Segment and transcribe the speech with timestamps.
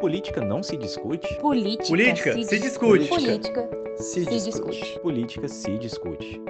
[0.00, 1.32] Política não se discute?
[1.40, 3.08] Política, Política se, se discute.
[3.08, 4.80] Política se, se discute.
[4.80, 5.00] discute.
[5.00, 6.40] Política se discute.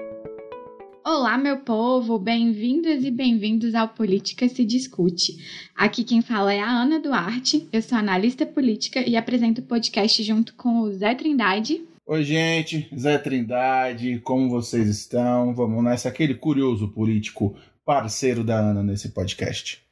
[1.04, 2.18] Olá, meu povo!
[2.18, 5.36] Bem-vindas e bem-vindos ao Política se Discute.
[5.76, 10.22] Aqui quem fala é a Ana Duarte, eu sou analista política e apresento o podcast
[10.22, 11.84] junto com o Zé Trindade.
[12.06, 15.54] Oi, gente, Zé Trindade, como vocês estão?
[15.54, 19.82] Vamos nessa, aquele curioso político parceiro da Ana nesse podcast.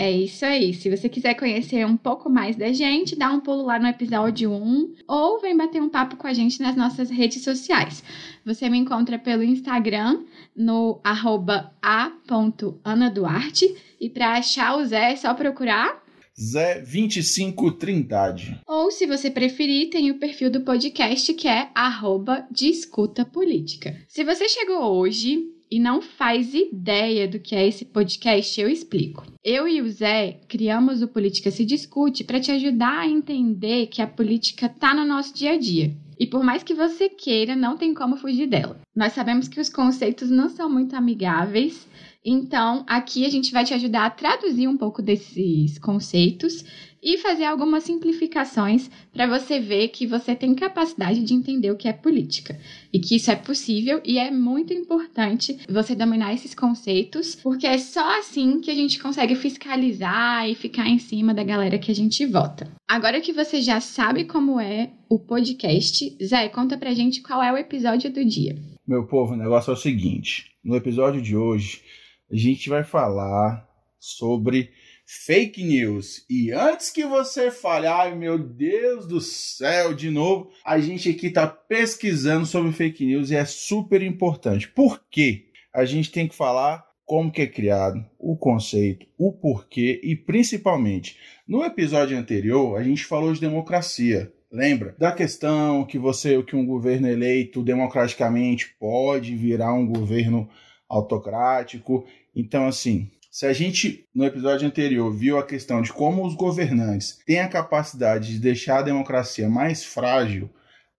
[0.00, 0.72] É isso aí.
[0.72, 4.50] Se você quiser conhecer um pouco mais da gente, dá um pulo lá no episódio
[4.50, 8.02] 1 ou vem bater um papo com a gente nas nossas redes sociais.
[8.42, 10.22] Você me encontra pelo Instagram
[10.56, 16.02] no a.anaduarte e para achar o Zé é só procurar
[16.40, 18.58] Zé 25 Trindade.
[18.66, 23.94] Ou, se você preferir, tem o perfil do podcast que é arroba Discuta Política.
[24.08, 29.24] Se você chegou hoje e não faz ideia do que é esse podcast, eu explico.
[29.44, 34.02] Eu e o Zé criamos o Política Se Discute para te ajudar a entender que
[34.02, 35.94] a política está no nosso dia a dia.
[36.18, 38.80] E por mais que você queira, não tem como fugir dela.
[38.94, 41.88] Nós sabemos que os conceitos não são muito amigáveis,
[42.22, 46.62] então aqui a gente vai te ajudar a traduzir um pouco desses conceitos
[47.02, 51.88] e fazer algumas simplificações para você ver que você tem capacidade de entender o que
[51.88, 52.58] é política
[52.92, 57.78] e que isso é possível e é muito importante você dominar esses conceitos, porque é
[57.78, 61.94] só assim que a gente consegue fiscalizar e ficar em cima da galera que a
[61.94, 62.70] gente vota.
[62.88, 67.52] Agora que você já sabe como é o podcast, Zé, conta pra gente qual é
[67.52, 68.56] o episódio do dia.
[68.86, 71.82] Meu povo, o negócio é o seguinte: no episódio de hoje,
[72.30, 73.66] a gente vai falar
[73.98, 74.70] sobre
[75.12, 76.24] fake news.
[76.30, 81.26] E antes que você fale, ai meu Deus do céu, de novo, a gente aqui
[81.26, 84.68] está pesquisando sobre fake news e é super importante.
[84.68, 85.46] Por quê?
[85.74, 91.16] A gente tem que falar como que é criado, o conceito, o porquê e principalmente,
[91.46, 94.32] no episódio anterior, a gente falou de democracia.
[94.52, 100.48] Lembra da questão que você, que um governo eleito democraticamente pode virar um governo
[100.88, 102.04] autocrático.
[102.34, 107.20] Então, assim, se a gente, no episódio anterior, viu a questão de como os governantes
[107.24, 110.50] têm a capacidade de deixar a democracia mais frágil,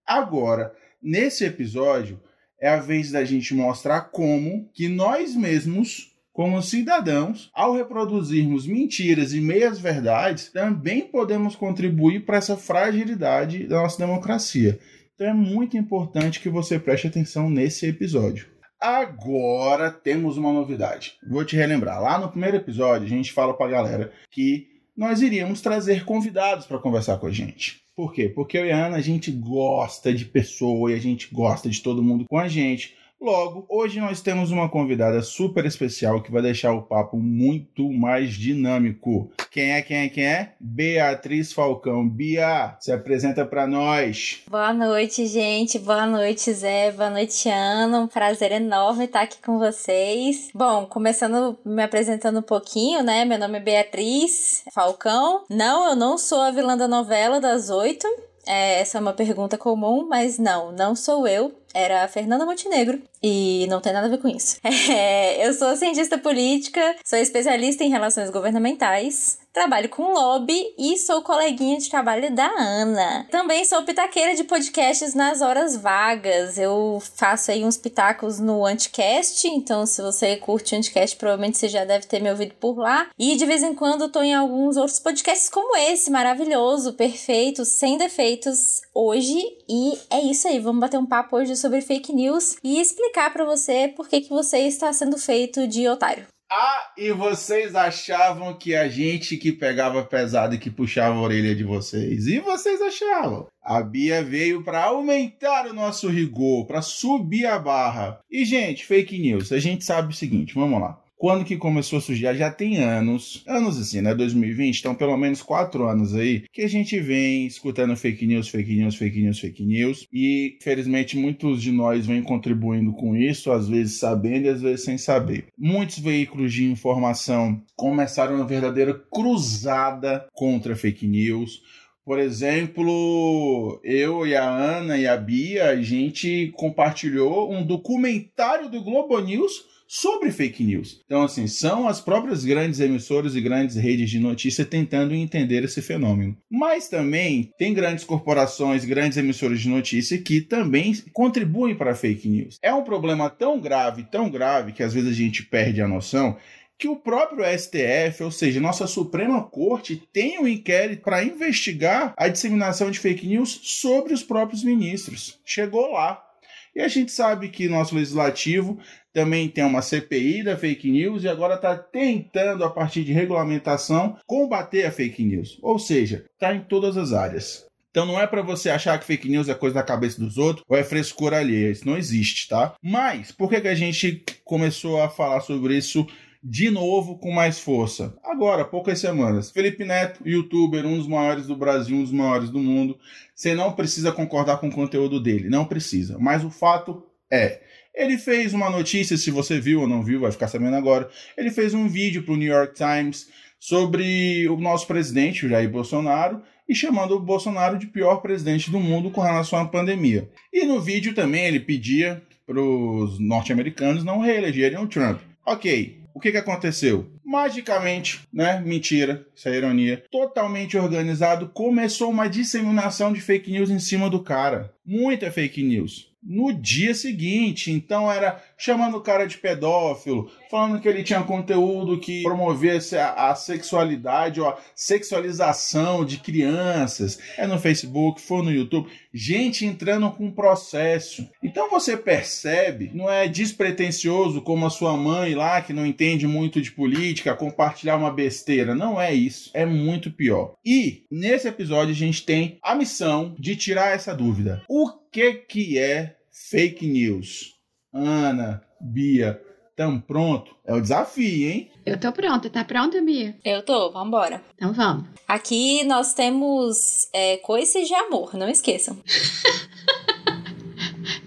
[0.06, 2.22] agora, nesse episódio,
[2.58, 9.34] é a vez da gente mostrar como que nós mesmos, como cidadãos, ao reproduzirmos mentiras
[9.34, 14.80] e meias verdades, também podemos contribuir para essa fragilidade da nossa democracia.
[15.16, 18.51] Então é muito importante que você preste atenção nesse episódio.
[18.82, 21.14] Agora temos uma novidade.
[21.30, 22.02] Vou te relembrar.
[22.02, 26.80] Lá no primeiro episódio, a gente fala pra galera que nós iríamos trazer convidados para
[26.80, 27.82] conversar com a gente.
[27.96, 28.28] Por quê?
[28.28, 31.80] Porque eu e a Ana, a gente gosta de pessoa e a gente gosta de
[31.82, 32.96] todo mundo com a gente.
[33.22, 38.34] Logo, hoje nós temos uma convidada super especial que vai deixar o papo muito mais
[38.34, 39.32] dinâmico.
[39.52, 40.54] Quem é, quem é, quem é?
[40.60, 42.10] Beatriz Falcão.
[42.10, 44.42] Bia, se apresenta para nós.
[44.50, 45.78] Boa noite, gente.
[45.78, 46.92] Boa noite, Zé.
[46.94, 48.00] Boa noite, Ana.
[48.00, 50.50] Um prazer enorme estar aqui com vocês.
[50.56, 53.24] Bom, começando me apresentando um pouquinho, né?
[53.24, 55.44] Meu nome é Beatriz Falcão.
[55.48, 58.08] Não, eu não sou a vilã da novela das oito.
[58.48, 63.02] É, essa é uma pergunta comum, mas não, não sou eu era a Fernanda Montenegro
[63.22, 64.58] e não tem nada a ver com isso.
[64.92, 71.22] É, eu sou cientista política, sou especialista em relações governamentais, trabalho com lobby e sou
[71.22, 73.28] coleguinha de trabalho da Ana.
[73.30, 76.58] Também sou pitaqueira de podcasts nas horas vagas.
[76.58, 81.68] Eu faço aí uns pitacos no Anticast, então se você curte o Anticast, provavelmente você
[81.68, 83.10] já deve ter me ouvido por lá.
[83.20, 87.98] E de vez em quando tô em alguns outros podcasts como esse, maravilhoso, perfeito, sem
[87.98, 89.40] defeitos hoje.
[89.70, 93.46] E é isso aí, vamos bater um papo hoje sobre fake news e explicar para
[93.46, 96.26] você por que, que você está sendo feito de otário.
[96.54, 101.56] Ah, e vocês achavam que a gente que pegava pesado e que puxava a orelha
[101.56, 102.28] de vocês.
[102.28, 103.48] E vocês achavam.
[103.64, 108.20] A Bia veio para aumentar o nosso rigor, para subir a barra.
[108.30, 109.54] E, gente, fake news.
[109.54, 111.00] A gente sabe o seguinte, vamos lá.
[111.22, 112.36] Quando que começou a surgir?
[112.36, 114.16] Já tem anos, anos assim, né?
[114.16, 118.74] 2020, então pelo menos quatro anos aí, que a gente vem escutando fake news, fake
[118.74, 120.08] news, fake news, fake news.
[120.12, 124.84] E, felizmente, muitos de nós vêm contribuindo com isso, às vezes sabendo e às vezes
[124.84, 125.46] sem saber.
[125.56, 131.62] Muitos veículos de informação começaram uma verdadeira cruzada contra fake news.
[132.04, 138.82] Por exemplo, eu e a Ana e a Bia, a gente compartilhou um documentário do
[138.82, 141.02] Globo News sobre fake news.
[141.06, 145.82] Então, assim, são as próprias grandes emissoras e grandes redes de notícia tentando entender esse
[145.82, 146.38] fenômeno.
[146.50, 152.58] Mas também tem grandes corporações, grandes emissoras de notícia que também contribuem para fake news.
[152.64, 156.38] É um problema tão grave, tão grave, que às vezes a gente perde a noção
[156.80, 162.30] que o próprio STF, ou seja, nossa Suprema Corte, tem um inquérito para investigar a
[162.30, 165.38] disseminação de fake news sobre os próprios ministros.
[165.46, 166.31] Chegou lá.
[166.76, 168.80] E a gente sabe que nosso legislativo
[169.14, 174.18] também tem uma CPI da fake news e agora está tentando, a partir de regulamentação,
[174.26, 175.60] combater a fake news.
[175.62, 177.66] Ou seja, está em todas as áreas.
[177.92, 180.66] Então não é para você achar que fake news é coisa da cabeça dos outros
[180.68, 181.72] ou é frescura alheia.
[181.72, 182.74] Isso não existe, tá?
[182.82, 186.08] Mas por que, que a gente começou a falar sobre isso
[186.44, 188.16] de novo com mais força?
[188.24, 189.52] Agora, poucas semanas.
[189.52, 192.98] Felipe Neto, youtuber, um dos maiores do Brasil, um dos maiores do mundo.
[193.36, 196.18] Você não precisa concordar com o conteúdo dele, não precisa.
[196.20, 197.62] Mas o fato é,
[197.94, 201.10] ele fez uma notícia, se você viu ou não viu, vai ficar sabendo agora.
[201.38, 203.28] Ele fez um vídeo para o New York Times
[203.60, 209.12] sobre o nosso presidente, Jair Bolsonaro, e chamando o Bolsonaro de pior presidente do mundo
[209.12, 210.30] com relação à pandemia.
[210.52, 215.20] E no vídeo também ele pedia para os norte-americanos não reelegerem o Trump.
[215.46, 217.10] Ok, o que, que aconteceu?
[217.24, 218.62] Magicamente, né?
[218.66, 220.04] Mentira, isso é ironia.
[220.12, 224.74] Totalmente organizado, começou uma disseminação de fake news em cima do cara.
[224.86, 227.72] Muita fake news no dia seguinte.
[227.72, 233.30] Então era chamando o cara de pedófilo, falando que ele tinha conteúdo que promovesse a,
[233.30, 237.18] a, sexualidade ou a sexualização de crianças.
[237.38, 238.90] É no Facebook, foi no YouTube.
[239.14, 241.28] Gente entrando com processo.
[241.42, 246.62] Então você percebe, não é despretensioso como a sua mãe lá, que não entende muito
[246.62, 248.76] de política, compartilhar uma besteira.
[248.76, 249.50] Não é isso.
[249.54, 250.56] É muito pior.
[250.66, 254.62] E nesse episódio a gente tem a missão de tirar essa dúvida.
[254.68, 256.18] O que que é
[256.50, 257.56] fake news?
[257.94, 259.40] Ana, Bia,
[259.82, 260.56] tão pronto?
[260.64, 261.72] É o desafio, hein?
[261.84, 262.48] Eu tô pronta.
[262.52, 263.36] Tá pronta, Bia?
[263.44, 264.40] Eu tô, vambora.
[264.56, 265.06] Então vamos.
[265.28, 268.96] Aqui nós temos é, coices de amor, não esqueçam.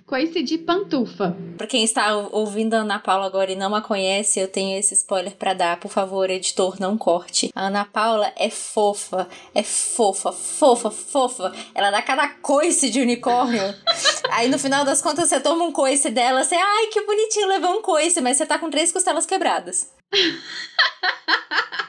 [0.07, 1.37] coice de pantufa.
[1.57, 4.95] Pra quem está ouvindo a Ana Paula agora e não a conhece, eu tenho esse
[4.95, 5.81] spoiler para dar.
[5.81, 7.51] Por favor, editor, não corte.
[7.53, 11.53] A Ana Paula é fofa, é fofa, fofa, fofa.
[11.75, 13.63] Ela dá cada coice de unicórnio.
[14.31, 17.79] Aí no final das contas você toma um coice dela, você, ai que bonitinho, levou
[17.79, 19.93] um coice, mas você tá com três costelas quebradas.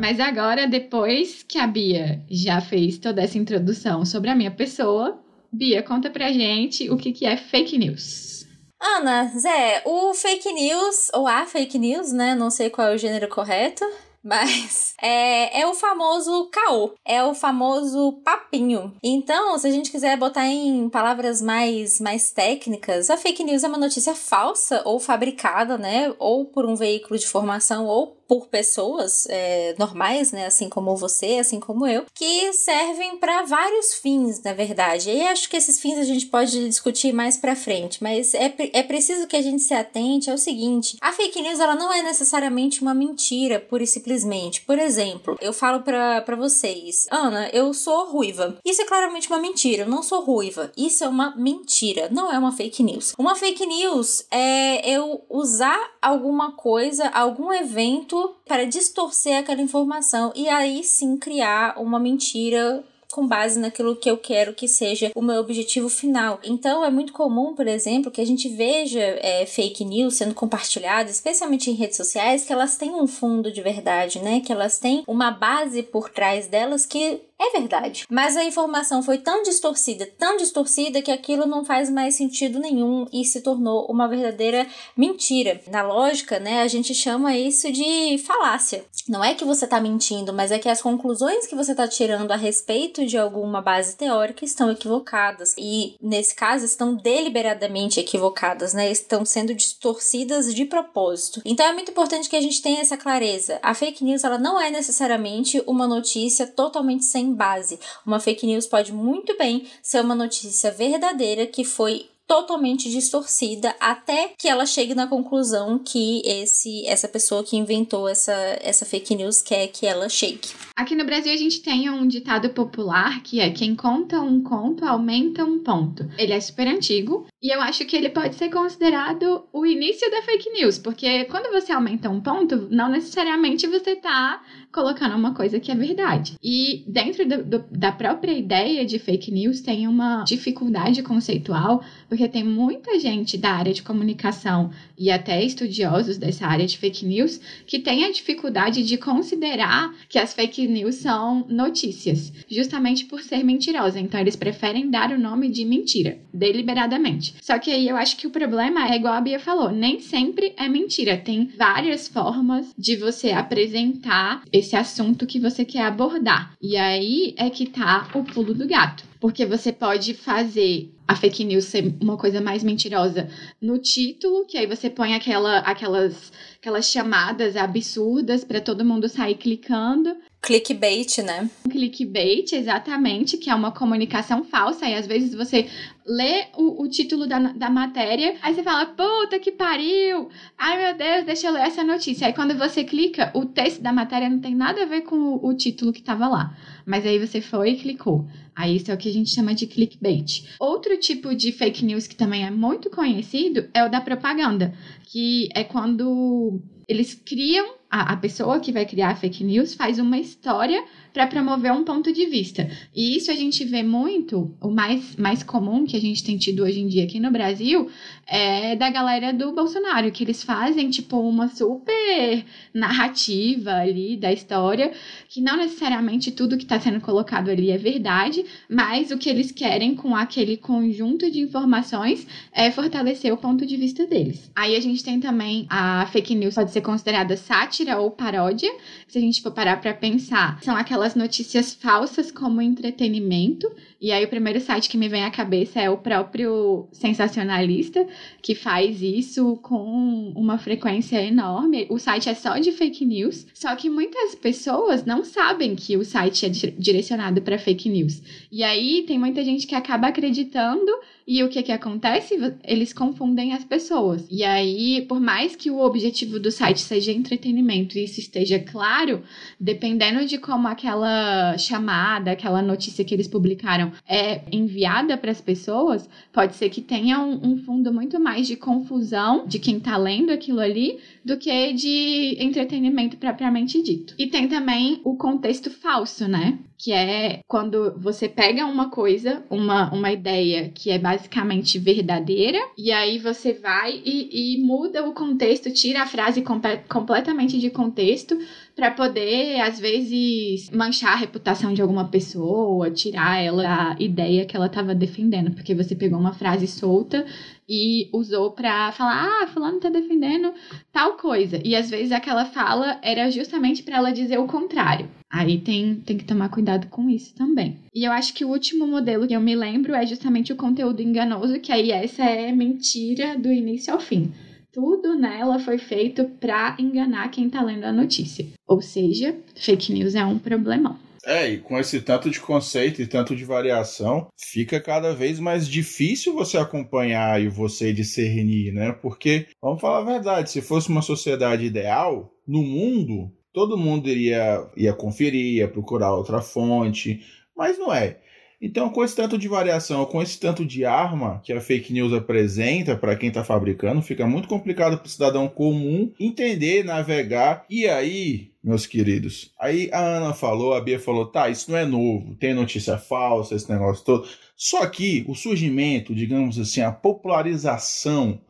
[0.00, 5.20] Mas agora, depois que a Bia já fez toda essa introdução sobre a minha pessoa,
[5.50, 8.46] Bia, conta pra gente o que, que é fake news.
[8.80, 12.36] Ana, Zé, o fake news, ou a fake news, né?
[12.36, 13.84] Não sei qual é o gênero correto.
[14.28, 18.94] Mas é, é o famoso caô, é o famoso papinho.
[19.02, 23.68] Então, se a gente quiser botar em palavras mais, mais técnicas, a fake news é
[23.68, 26.14] uma notícia falsa ou fabricada, né?
[26.18, 31.38] Ou por um veículo de informação ou por pessoas é, normais, né, assim como você,
[31.40, 35.10] assim como eu, que servem para vários fins, na verdade.
[35.10, 38.82] E acho que esses fins a gente pode discutir mais para frente, mas é, é
[38.82, 42.82] preciso que a gente se atente ao seguinte: a fake news ela não é necessariamente
[42.82, 44.60] uma mentira, pura e simplesmente.
[44.60, 48.58] Por exemplo, eu falo para vocês, Ana, eu sou ruiva.
[48.64, 49.84] Isso é claramente uma mentira.
[49.84, 50.70] Eu não sou ruiva.
[50.76, 52.08] Isso é uma mentira.
[52.10, 53.14] Não é uma fake news.
[53.18, 60.48] Uma fake news é eu usar alguma coisa, algum evento para distorcer aquela informação e
[60.48, 65.40] aí sim criar uma mentira com base naquilo que eu quero que seja o meu
[65.40, 66.38] objetivo final.
[66.44, 71.14] Então é muito comum, por exemplo, que a gente veja é, fake news sendo compartilhadas,
[71.14, 74.40] especialmente em redes sociais, que elas têm um fundo de verdade, né?
[74.40, 78.06] Que elas têm uma base por trás delas que é verdade.
[78.10, 83.06] Mas a informação foi tão distorcida, tão distorcida, que aquilo não faz mais sentido nenhum
[83.12, 84.66] e se tornou uma verdadeira
[84.96, 85.60] mentira.
[85.70, 88.84] Na lógica, né, a gente chama isso de falácia.
[89.08, 92.32] Não é que você está mentindo, mas é que as conclusões que você está tirando
[92.32, 95.54] a respeito de alguma base teórica estão equivocadas.
[95.56, 98.90] E, nesse caso, estão deliberadamente equivocadas, né?
[98.90, 101.40] Estão sendo distorcidas de propósito.
[101.44, 103.58] Então é muito importante que a gente tenha essa clareza.
[103.62, 107.78] A fake news ela não é necessariamente uma notícia totalmente sem base.
[108.06, 114.34] Uma fake news pode muito bem ser uma notícia verdadeira que foi totalmente distorcida até
[114.38, 119.40] que ela chegue na conclusão que esse essa pessoa que inventou essa, essa fake news
[119.40, 120.48] quer que ela chegue.
[120.76, 124.84] Aqui no Brasil a gente tem um ditado popular que é quem conta um conto
[124.84, 126.08] aumenta um ponto.
[126.18, 130.22] Ele é super antigo e eu acho que ele pode ser considerado o início da
[130.22, 134.42] fake news, porque quando você aumenta um ponto, não necessariamente você tá
[134.72, 136.36] colocando uma coisa que é verdade.
[136.42, 142.17] E dentro do, do, da própria ideia de fake news tem uma dificuldade conceitual, porque
[142.26, 147.40] tem muita gente da área de comunicação e até estudiosos dessa área de fake news
[147.66, 153.44] que tem a dificuldade de considerar que as fake news são notícias, justamente por ser
[153.44, 154.00] mentirosa.
[154.00, 157.34] Então eles preferem dar o nome de mentira, deliberadamente.
[157.42, 160.54] Só que aí eu acho que o problema é igual a Bia falou, nem sempre
[160.56, 161.16] é mentira.
[161.16, 166.54] Tem várias formas de você apresentar esse assunto que você quer abordar.
[166.60, 169.07] E aí é que tá o pulo do gato.
[169.20, 174.58] Porque você pode fazer a fake news ser uma coisa mais mentirosa no título, que
[174.58, 180.14] aí você põe aquela, aquelas, aquelas chamadas absurdas para todo mundo sair clicando.
[180.42, 181.50] Clickbait, né?
[181.68, 184.86] Clickbait, exatamente, que é uma comunicação falsa.
[184.86, 185.68] E às vezes você
[186.06, 190.28] lê o, o título da, da matéria, aí você fala, puta que pariu!
[190.58, 192.26] Ai meu Deus, deixa eu ler essa notícia.
[192.26, 195.48] Aí quando você clica, o texto da matéria não tem nada a ver com o,
[195.48, 196.54] o título que estava lá.
[196.88, 198.26] Mas aí você foi e clicou.
[198.56, 200.48] Aí isso é o que a gente chama de clickbait.
[200.58, 205.50] Outro tipo de fake news que também é muito conhecido é o da propaganda, que
[205.54, 210.18] é quando eles criam a, a pessoa que vai criar a fake news faz uma
[210.18, 212.70] história para promover um ponto de vista.
[212.94, 216.62] E isso a gente vê muito, o mais, mais comum que a gente tem tido
[216.62, 217.90] hoje em dia aqui no Brasil
[218.26, 224.92] é da galera do Bolsonaro, que eles fazem tipo uma super narrativa ali da história,
[225.28, 229.50] que não necessariamente tudo que está sendo colocado ali é verdade, mas o que eles
[229.50, 234.50] querem com aquele conjunto de informações é fortalecer o ponto de vista deles.
[234.54, 238.70] Aí a gente tem também a fake news pode ser considerada sátira ou paródia,
[239.06, 243.70] se a gente for parar para pensar, são aquelas notícias falsas como entretenimento.
[244.00, 248.06] E aí o primeiro site que me vem à cabeça é o próprio sensacionalista,
[248.40, 251.86] que faz isso com uma frequência enorme.
[251.90, 256.04] O site é só de fake news, só que muitas pessoas não sabem que o
[256.04, 258.22] site é direcionado para fake news.
[258.52, 260.92] E aí tem muita gente que acaba acreditando
[261.30, 262.38] e o que que acontece?
[262.64, 264.26] Eles confundem as pessoas.
[264.30, 269.22] E aí, por mais que o objetivo do site seja entretenimento e isso esteja claro,
[269.60, 276.08] dependendo de como aquela chamada, aquela notícia que eles publicaram é enviada para as pessoas,
[276.32, 280.30] pode ser que tenha um, um, fundo muito mais de confusão de quem está lendo
[280.30, 284.14] aquilo ali do que de entretenimento propriamente dito.
[284.18, 286.58] E tem também o contexto falso, né?
[286.78, 292.92] Que é quando você pega uma coisa, uma, uma ideia que é basicamente verdadeira, e
[292.92, 296.42] aí você vai e, e muda o contexto, tira a frase
[296.88, 298.38] completamente de contexto
[298.78, 304.54] para poder, às vezes, manchar a reputação de alguma pessoa, tirar ela da ideia que
[304.54, 307.26] ela estava defendendo, porque você pegou uma frase solta
[307.68, 310.54] e usou para falar, ah, fulano tá defendendo
[310.92, 311.60] tal coisa.
[311.64, 315.08] E às vezes aquela fala era justamente para ela dizer o contrário.
[315.28, 317.80] Aí tem, tem que tomar cuidado com isso também.
[317.92, 321.02] E eu acho que o último modelo que eu me lembro é justamente o conteúdo
[321.02, 324.32] enganoso, que aí essa é mentira do início ao fim
[324.72, 328.46] tudo nela foi feito para enganar quem tá lendo a notícia.
[328.66, 330.98] Ou seja, fake news é um problemão.
[331.24, 335.68] É, e com esse tanto de conceito e tanto de variação, fica cada vez mais
[335.68, 338.92] difícil você acompanhar e você discernir, né?
[338.92, 344.66] Porque, vamos falar a verdade, se fosse uma sociedade ideal, no mundo, todo mundo iria,
[344.76, 347.20] ia conferir, ia procurar outra fonte,
[347.54, 348.20] mas não é.
[348.60, 352.12] Então, com esse tanto de variação, com esse tanto de arma que a fake news
[352.12, 357.64] apresenta para quem está fabricando, fica muito complicado para o cidadão comum entender, navegar.
[357.70, 361.86] E aí, meus queridos, aí a Ana falou, a Bia falou, tá, isso não é
[361.86, 364.28] novo, tem notícia falsa, esse negócio todo.
[364.56, 368.40] Só que o surgimento, digamos assim, a popularização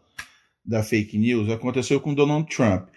[0.64, 2.88] da fake news aconteceu com Donald Trump.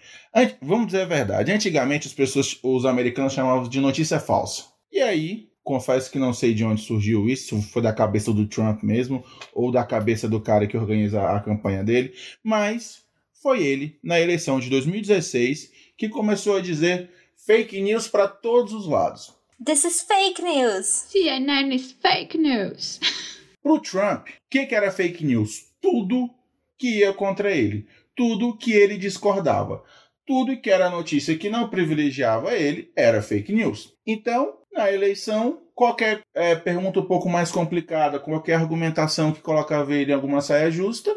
[0.62, 4.64] Vamos dizer a verdade, antigamente as pessoas, os americanos chamavam de notícia falsa.
[4.90, 8.46] E aí, confesso que não sei de onde surgiu isso, se foi da cabeça do
[8.46, 13.02] Trump mesmo ou da cabeça do cara que organiza a campanha dele, mas
[13.42, 18.86] foi ele, na eleição de 2016, que começou a dizer fake news para todos os
[18.86, 19.34] lados.
[19.64, 20.86] This is fake news.
[20.86, 23.00] CNN is fake news.
[23.62, 25.66] Pro Trump, o que, que era fake news?
[25.80, 26.28] Tudo
[26.78, 29.84] que ia contra ele, tudo que ele discordava,
[30.26, 33.94] tudo que era notícia que não privilegiava ele era fake news.
[34.04, 40.12] Então, na eleição, qualquer é, pergunta um pouco mais complicada, qualquer argumentação que colocava ele
[40.12, 41.14] em alguma saia justa,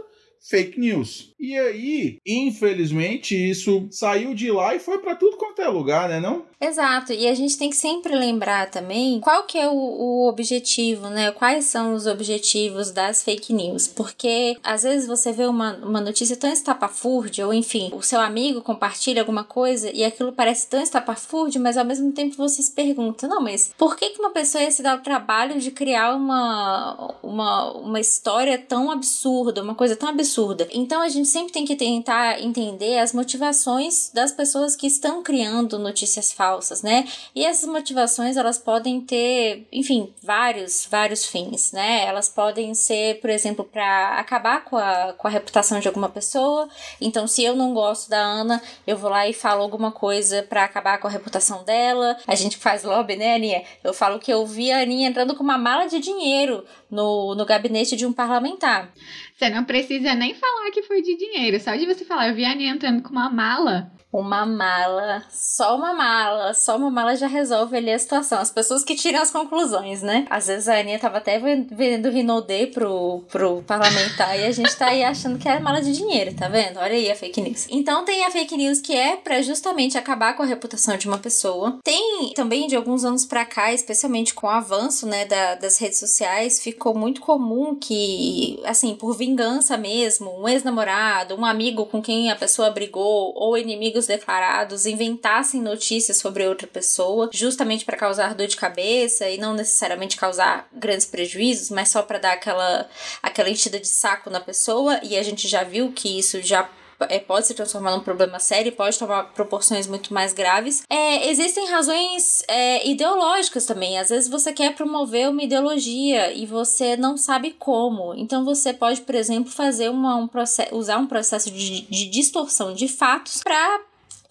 [0.47, 1.33] fake news.
[1.39, 6.19] E aí, infelizmente, isso saiu de lá e foi para tudo quanto é lugar, né,
[6.19, 6.43] não?
[6.59, 7.13] Exato.
[7.13, 11.31] E a gente tem que sempre lembrar também qual que é o, o objetivo, né?
[11.31, 13.87] Quais são os objetivos das fake news?
[13.87, 18.61] Porque às vezes você vê uma, uma notícia tão estapafúrdia, ou enfim, o seu amigo
[18.61, 23.27] compartilha alguma coisa e aquilo parece tão estapafúrdio, mas ao mesmo tempo você se pergunta,
[23.27, 27.15] não, mas por que, que uma pessoa ia se dar o trabalho de criar uma,
[27.21, 30.67] uma, uma história tão absurda, uma coisa tão absurda absurda.
[30.71, 35.79] Então a gente sempre tem que tentar entender as motivações das pessoas que estão criando
[35.79, 37.07] notícias falsas, né?
[37.33, 42.05] E essas motivações elas podem ter, enfim, vários, vários fins, né?
[42.05, 46.67] Elas podem ser, por exemplo, para acabar com a, com a reputação de alguma pessoa.
[46.99, 50.63] Então, se eu não gosto da Ana, eu vou lá e falo alguma coisa para
[50.63, 52.17] acabar com a reputação dela.
[52.27, 53.63] A gente faz lobby, né, Aninha?
[53.83, 57.45] Eu falo que eu vi a Aninha entrando com uma mala de dinheiro no, no
[57.45, 58.93] gabinete de um parlamentar.
[59.35, 61.59] Você não precisa nem falar que foi de dinheiro.
[61.59, 65.75] Só de você falar, eu vi a Aninha entrando com uma mala uma mala, só
[65.75, 68.39] uma mala, só uma mala já resolve ali a situação.
[68.39, 70.25] As pessoas que tiram as conclusões, né?
[70.29, 74.87] Às vezes a Aninha tava até vendendo Rinodê pro, pro parlamentar e a gente tá
[74.87, 76.77] aí achando que é mala de dinheiro, tá vendo?
[76.77, 77.67] Olha aí a fake news.
[77.69, 81.17] Então tem a fake news que é para justamente acabar com a reputação de uma
[81.17, 81.79] pessoa.
[81.83, 85.99] Tem também de alguns anos para cá, especialmente com o avanço, né, da, das redes
[85.99, 92.31] sociais, ficou muito comum que, assim, por vingança mesmo, um ex-namorado, um amigo com quem
[92.31, 98.47] a pessoa brigou ou inimigos declarados inventassem notícias sobre outra pessoa, justamente para causar dor
[98.47, 102.87] de cabeça e não necessariamente causar grandes prejuízos, mas só para dar aquela
[103.21, 106.69] aquela enchida de saco na pessoa, e a gente já viu que isso já
[107.09, 110.83] é, pode se transformar num problema sério, pode tomar proporções muito mais graves.
[110.89, 113.97] É, existem razões é, ideológicas também.
[113.97, 118.13] Às vezes você quer promover uma ideologia e você não sabe como.
[118.15, 120.29] Então você pode, por exemplo, fazer uma, um
[120.71, 123.81] usar um processo de, de distorção de fatos para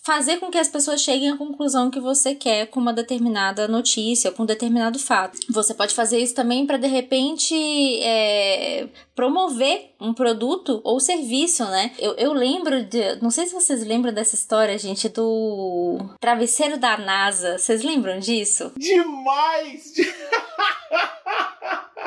[0.05, 4.31] fazer com que as pessoas cheguem à conclusão que você quer com uma determinada notícia,
[4.31, 5.39] com um determinado fato.
[5.49, 7.55] Você pode fazer isso também para de repente
[8.03, 11.93] é, promover um produto ou serviço, né?
[11.99, 13.17] Eu, eu lembro de.
[13.23, 17.57] Não sei se vocês lembram dessa história, gente, do travesseiro da NASA.
[17.59, 18.73] Vocês lembram disso?
[18.77, 19.95] Demais!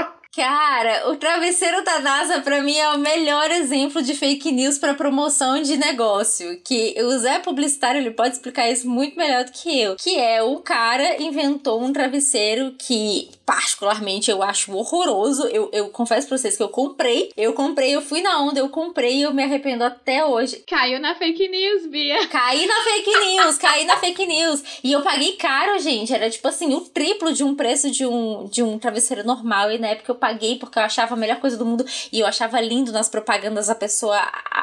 [0.37, 4.93] Cara, o travesseiro da NASA para mim é o melhor exemplo de fake news para
[4.93, 9.81] promoção de negócio, que o Zé publicitário ele pode explicar isso muito melhor do que
[9.81, 15.47] eu, que é o cara inventou um travesseiro que particularmente eu acho horroroso.
[15.47, 18.67] Eu, eu confesso pra vocês que eu comprei, eu comprei, eu fui na onda, eu
[18.67, 20.61] comprei e eu me arrependo até hoje.
[20.67, 22.27] Caiu na fake news, Bia.
[22.27, 24.63] Caí na fake news, caí na fake news.
[24.83, 28.49] E eu paguei caro, gente, era tipo assim, o triplo de um preço de um,
[28.51, 31.55] de um travesseiro normal e na época eu paguei porque eu achava a melhor coisa
[31.55, 34.19] do mundo e eu achava lindo nas propagandas a pessoa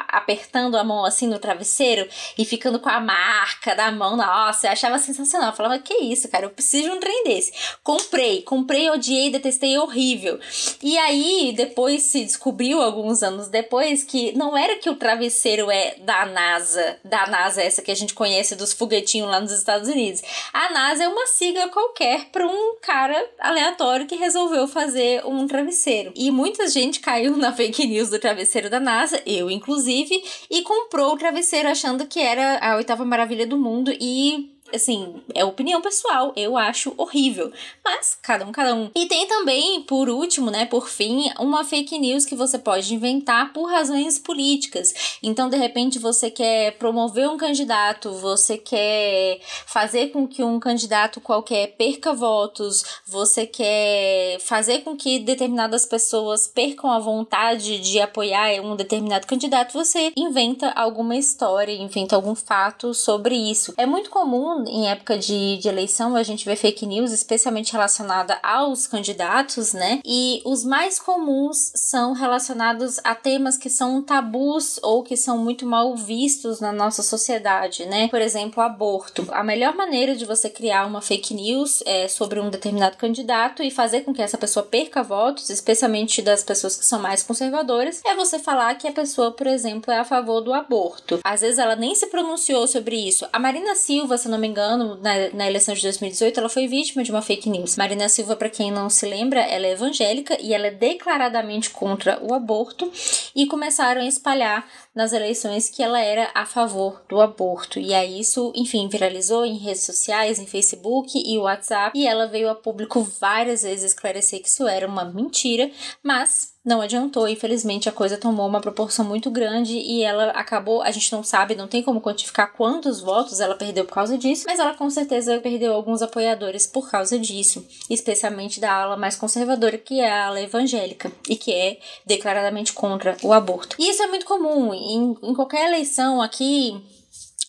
[0.09, 4.15] apertando a mão assim no travesseiro e ficando com a marca da mão.
[4.15, 5.49] Nossa, eu achava sensacional.
[5.49, 7.51] Eu falava, que isso, cara, eu preciso de um trem desse.
[7.83, 10.39] Comprei, comprei, odiei, detestei, horrível.
[10.81, 15.95] E aí, depois se descobriu, alguns anos depois, que não era que o travesseiro é
[15.99, 20.21] da NASA, da NASA, essa que a gente conhece dos foguetinhos lá nos Estados Unidos.
[20.53, 26.11] A NASA é uma sigla qualquer para um cara aleatório que resolveu fazer um travesseiro.
[26.15, 31.13] E muita gente caiu na fake news do travesseiro da NASA, eu inclusive, e comprou
[31.13, 36.33] o travesseiro achando que era a oitava maravilha do mundo e assim, é opinião pessoal,
[36.35, 37.51] eu acho horrível.
[37.83, 38.89] Mas cada um, cada um.
[38.95, 43.53] E tem também, por último, né, por fim, uma fake news que você pode inventar
[43.53, 45.17] por razões políticas.
[45.21, 51.21] Então, de repente, você quer promover um candidato, você quer fazer com que um candidato
[51.21, 58.59] qualquer perca votos, você quer fazer com que determinadas pessoas percam a vontade de apoiar
[58.61, 63.73] um determinado candidato, você inventa alguma história, inventa algum fato sobre isso.
[63.77, 68.37] É muito comum em época de, de eleição a gente vê fake news, especialmente relacionada
[68.41, 69.99] aos candidatos, né?
[70.05, 75.65] E os mais comuns são relacionados a temas que são tabus ou que são muito
[75.65, 78.07] mal vistos na nossa sociedade, né?
[78.07, 79.27] Por exemplo, aborto.
[79.31, 83.71] A melhor maneira de você criar uma fake news é sobre um determinado candidato e
[83.71, 88.15] fazer com que essa pessoa perca votos, especialmente das pessoas que são mais conservadoras, é
[88.15, 91.19] você falar que a pessoa, por exemplo, é a favor do aborto.
[91.23, 93.27] Às vezes ela nem se pronunciou sobre isso.
[93.31, 97.03] A Marina Silva, se não me engano, na, na eleição de 2018, ela foi vítima
[97.03, 97.75] de uma fake news.
[97.75, 102.19] Marina Silva, para quem não se lembra, ela é evangélica e ela é declaradamente contra
[102.21, 102.91] o aborto
[103.35, 107.79] e começaram a espalhar nas eleições que ela era a favor do aborto.
[107.79, 112.49] E aí isso, enfim, viralizou em redes sociais, em Facebook e WhatsApp, e ela veio
[112.49, 115.69] a público várias vezes esclarecer que isso era uma mentira,
[116.01, 120.89] mas não adiantou, infelizmente a coisa tomou uma proporção muito grande e ela acabou, a
[120.89, 124.57] gente não sabe, não tem como quantificar quantos votos ela perdeu por causa disso, mas
[124.57, 129.99] ela com certeza perdeu alguns apoiadores por causa disso, especialmente da ala mais conservadora, que
[129.99, 133.75] é a ala evangélica e que é declaradamente contra o aborto.
[133.77, 136.81] E isso é muito comum em, em qualquer eleição aqui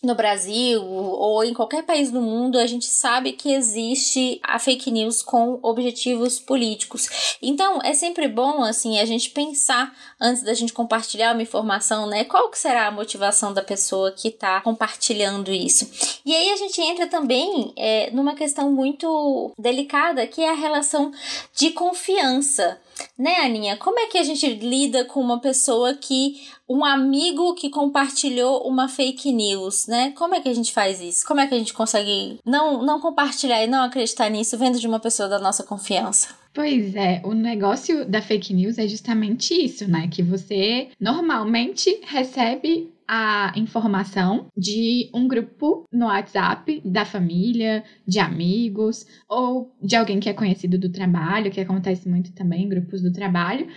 [0.03, 4.91] no Brasil ou em qualquer país do mundo, a gente sabe que existe a fake
[4.91, 7.37] news com objetivos políticos.
[7.41, 12.23] Então, é sempre bom assim a gente pensar antes da gente compartilhar uma informação, né?
[12.23, 15.89] Qual que será a motivação da pessoa que está compartilhando isso?
[16.25, 21.11] E aí a gente entra também é, numa questão muito delicada, que é a relação
[21.55, 22.79] de confiança.
[23.17, 23.77] Né, Aninha?
[23.77, 26.41] Como é que a gente lida com uma pessoa que.
[26.69, 30.11] um amigo que compartilhou uma fake news, né?
[30.11, 31.25] Como é que a gente faz isso?
[31.25, 34.87] Como é que a gente consegue não, não compartilhar e não acreditar nisso vendo de
[34.87, 36.29] uma pessoa da nossa confiança?
[36.53, 40.07] Pois é, o negócio da fake news é justamente isso, né?
[40.07, 49.05] Que você normalmente recebe a informação de um grupo no WhatsApp da família, de amigos
[49.29, 53.11] ou de alguém que é conhecido do trabalho, que acontece muito também em grupos do
[53.11, 53.67] trabalho.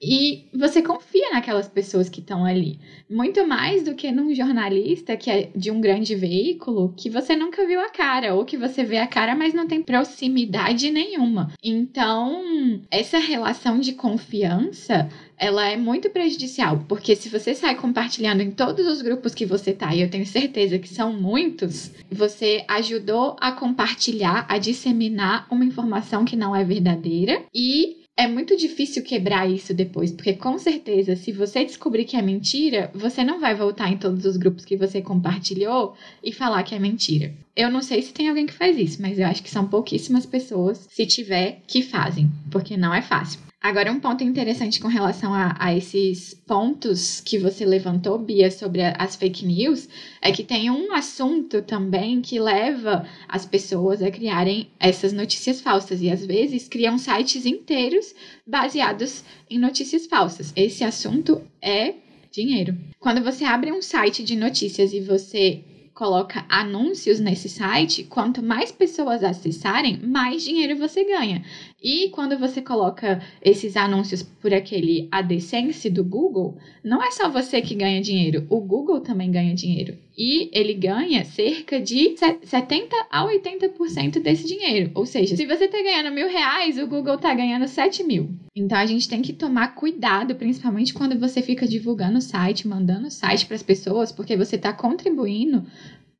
[0.00, 2.78] E você confia naquelas pessoas que estão ali.
[3.10, 7.66] Muito mais do que num jornalista que é de um grande veículo que você nunca
[7.66, 11.50] viu a cara, ou que você vê a cara, mas não tem proximidade nenhuma.
[11.62, 18.50] Então, essa relação de confiança ela é muito prejudicial, porque se você sai compartilhando em
[18.50, 23.36] todos os grupos que você tá, e eu tenho certeza que são muitos, você ajudou
[23.40, 29.46] a compartilhar, a disseminar uma informação que não é verdadeira e é muito difícil quebrar
[29.46, 33.92] isso depois, porque com certeza, se você descobrir que é mentira, você não vai voltar
[33.92, 35.94] em todos os grupos que você compartilhou
[36.24, 37.34] e falar que é mentira.
[37.54, 40.24] Eu não sei se tem alguém que faz isso, mas eu acho que são pouquíssimas
[40.24, 43.45] pessoas, se tiver, que fazem, porque não é fácil.
[43.60, 48.82] Agora, um ponto interessante com relação a, a, esses pontos que você levantou, Bia, sobre
[48.82, 49.88] a, as fake news,
[50.22, 56.00] é que tem um assunto também que leva as pessoas a criarem essas notícias falsas
[56.00, 58.14] e às vezes criam sites inteiros
[58.46, 60.52] baseados em notícias falsas.
[60.54, 61.94] Esse assunto é
[62.30, 62.76] dinheiro.
[63.00, 65.64] Quando você abre um site de notícias e você
[65.96, 71.42] coloca anúncios nesse site, quanto mais pessoas acessarem, mais dinheiro você ganha.
[71.82, 77.62] E quando você coloca esses anúncios por aquele AdSense do Google, não é só você
[77.62, 79.96] que ganha dinheiro, o Google também ganha dinheiro.
[80.16, 84.90] E ele ganha cerca de 70 a 80% desse dinheiro.
[84.94, 88.28] Ou seja, se você está ganhando mil reais, o Google está ganhando 7 mil.
[88.56, 93.08] Então a gente tem que tomar cuidado, principalmente quando você fica divulgando o site, mandando
[93.08, 95.66] o site para as pessoas, porque você está contribuindo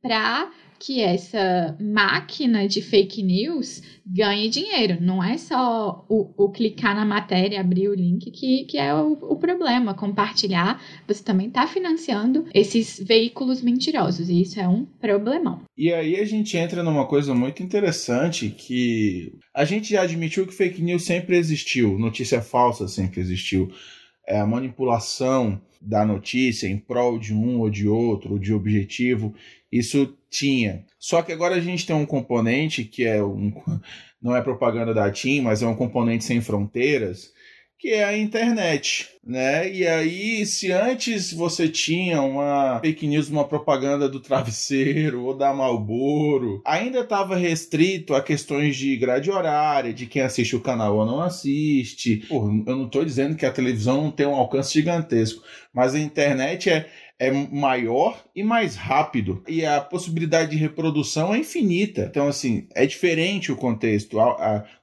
[0.02, 4.98] para que essa máquina de fake news ganhe dinheiro.
[5.00, 9.12] Não é só o, o clicar na matéria, abrir o link que, que é o,
[9.12, 9.94] o problema.
[9.94, 14.28] Compartilhar, você também está financiando esses veículos mentirosos.
[14.28, 15.62] E isso é um problemão.
[15.76, 20.54] E aí a gente entra numa coisa muito interessante que a gente já admitiu que
[20.54, 23.70] fake news sempre existiu, notícia falsa sempre existiu.
[24.28, 29.34] É a manipulação da notícia em prol de um ou de outro, de objetivo,
[29.70, 30.84] isso tinha.
[30.98, 33.52] Só que agora a gente tem um componente que é um,
[34.20, 37.32] não é propaganda da TIM, mas é um componente sem fronteiras,
[37.78, 39.70] que é a internet, né?
[39.70, 45.52] E aí, se antes você tinha uma fake news, uma propaganda do travesseiro ou da
[45.52, 51.04] Malboro, ainda estava restrito a questões de grade horária, de quem assiste o canal ou
[51.04, 52.24] não assiste.
[52.28, 55.98] Pô, eu não estou dizendo que a televisão não tem um alcance gigantesco, mas a
[55.98, 59.42] internet é é maior e mais rápido.
[59.48, 62.06] E a possibilidade de reprodução é infinita.
[62.10, 64.18] Então, assim, é diferente o contexto.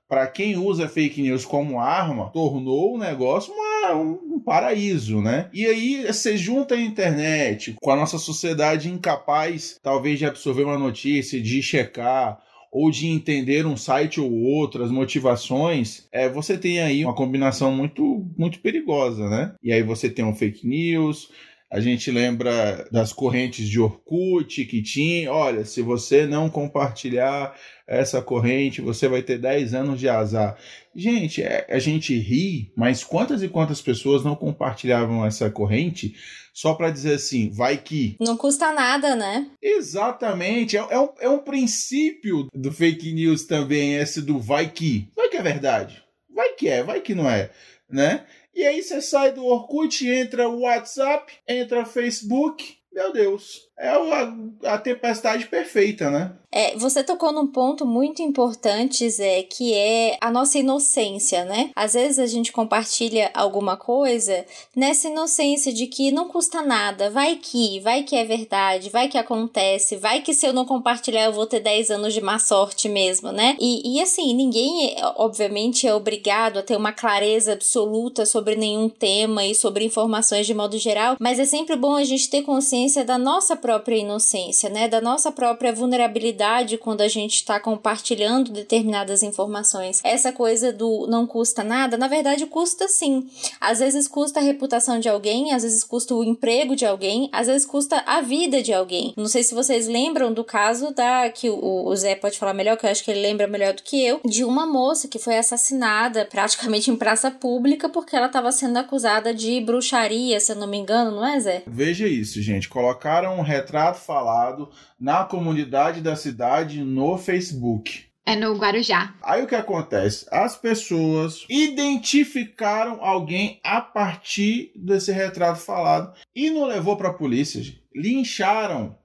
[0.08, 5.50] Para quem usa fake news como arma, tornou o negócio uma, um paraíso, né?
[5.54, 10.78] E aí você junta a internet com a nossa sociedade incapaz, talvez, de absorver uma
[10.78, 12.40] notícia, de checar
[12.72, 17.72] ou de entender um site ou outro, as motivações, é, você tem aí uma combinação
[17.72, 19.54] muito, muito perigosa, né?
[19.64, 21.30] E aí você tem um fake news,
[21.74, 25.34] a gente lembra das correntes de Orkut que tinha.
[25.34, 27.58] Olha, se você não compartilhar
[27.88, 30.56] essa corrente, você vai ter 10 anos de azar.
[30.96, 36.14] Gente, é, a gente ri, mas quantas e quantas pessoas não compartilhavam essa corrente
[36.54, 38.16] só para dizer assim, vai que.
[38.20, 39.48] Não custa nada, né?
[39.60, 40.78] Exatamente.
[40.78, 45.10] É, é, um, é um princípio do fake news também, esse do vai que.
[45.16, 46.04] Vai que é verdade.
[46.30, 47.50] Vai que é, vai que não é.
[47.90, 48.24] Né?
[48.54, 52.78] E aí você sai do Orkut, entra o WhatsApp, entra Facebook.
[52.92, 56.32] Meu Deus, é a, a tempestade perfeita, né?
[56.56, 61.72] É, você tocou num ponto muito importante, Zé, que é a nossa inocência, né?
[61.76, 67.38] Às vezes a gente compartilha alguma coisa nessa inocência de que não custa nada, vai
[67.38, 71.34] que, vai que é verdade, vai que acontece, vai que se eu não compartilhar eu
[71.34, 73.58] vou ter 10 anos de má sorte mesmo, né?
[73.60, 79.44] E, e assim, ninguém, obviamente, é obrigado a ter uma clareza absoluta sobre nenhum tema
[79.44, 83.18] e sobre informações de modo geral, mas é sempre bom a gente ter consciência da
[83.18, 84.90] nossa própria inocência, né?
[84.90, 90.02] Da nossa própria vulnerabilidade quando a gente está compartilhando determinadas informações.
[90.04, 93.30] Essa coisa do não custa nada, na verdade custa sim.
[93.62, 97.48] Às vezes custa a reputação de alguém, às vezes custa o emprego de alguém, às
[97.48, 99.14] vezes custa a vida de alguém.
[99.16, 102.76] Não sei se vocês lembram do caso da que o, o Zé pode falar melhor,
[102.76, 105.38] que eu acho que ele lembra melhor do que eu, de uma moça que foi
[105.38, 110.68] assassinada praticamente em praça pública porque ela estava sendo acusada de bruxaria, se eu não
[110.68, 111.64] me engano, não é, Zé?
[111.66, 112.68] Veja isso, gente.
[112.68, 118.06] Colocaram um retrato falado na comunidade da cidade no Facebook.
[118.26, 119.14] É no Guarujá.
[119.22, 120.26] Aí o que acontece?
[120.32, 127.62] As pessoas identificaram alguém a partir desse retrato falado e não levou para a polícia.
[127.62, 127.84] Gente.
[127.94, 128.98] Lincharam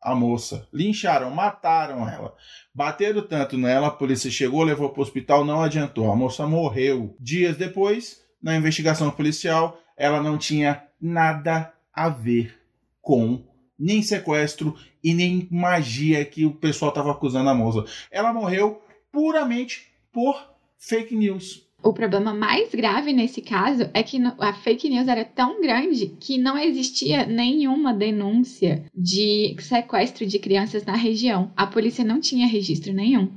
[0.00, 2.34] a moça, lincharam, mataram ela.
[2.74, 6.10] Bateram tanto nela, a polícia chegou, levou para o hospital, não adiantou.
[6.10, 7.14] A moça morreu.
[7.20, 12.58] Dias depois, na investigação policial, ela não tinha nada a ver
[13.02, 13.44] com
[13.82, 17.84] nem sequestro e nem magia que o pessoal estava acusando a moça.
[18.10, 20.40] Ela morreu puramente por
[20.78, 21.66] fake news.
[21.82, 26.38] O problema mais grave nesse caso é que a fake news era tão grande que
[26.38, 31.50] não existia nenhuma denúncia de sequestro de crianças na região.
[31.56, 33.32] A polícia não tinha registro nenhum.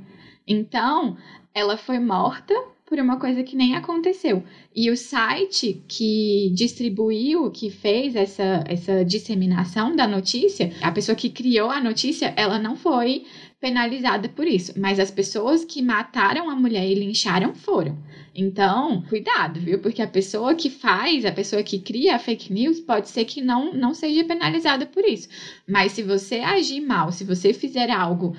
[0.46, 1.16] Então,
[1.52, 2.54] ela foi morta
[2.86, 4.44] por uma coisa que nem aconteceu.
[4.74, 11.28] E o site que distribuiu, que fez essa, essa disseminação da notícia, a pessoa que
[11.28, 13.24] criou a notícia, ela não foi
[13.60, 14.72] penalizada por isso.
[14.78, 17.98] Mas as pessoas que mataram a mulher e lincharam foram.
[18.38, 19.78] Então, cuidado, viu?
[19.78, 23.40] Porque a pessoa que faz, a pessoa que cria a fake news, pode ser que
[23.40, 25.26] não, não seja penalizada por isso.
[25.66, 28.36] Mas se você agir mal, se você fizer algo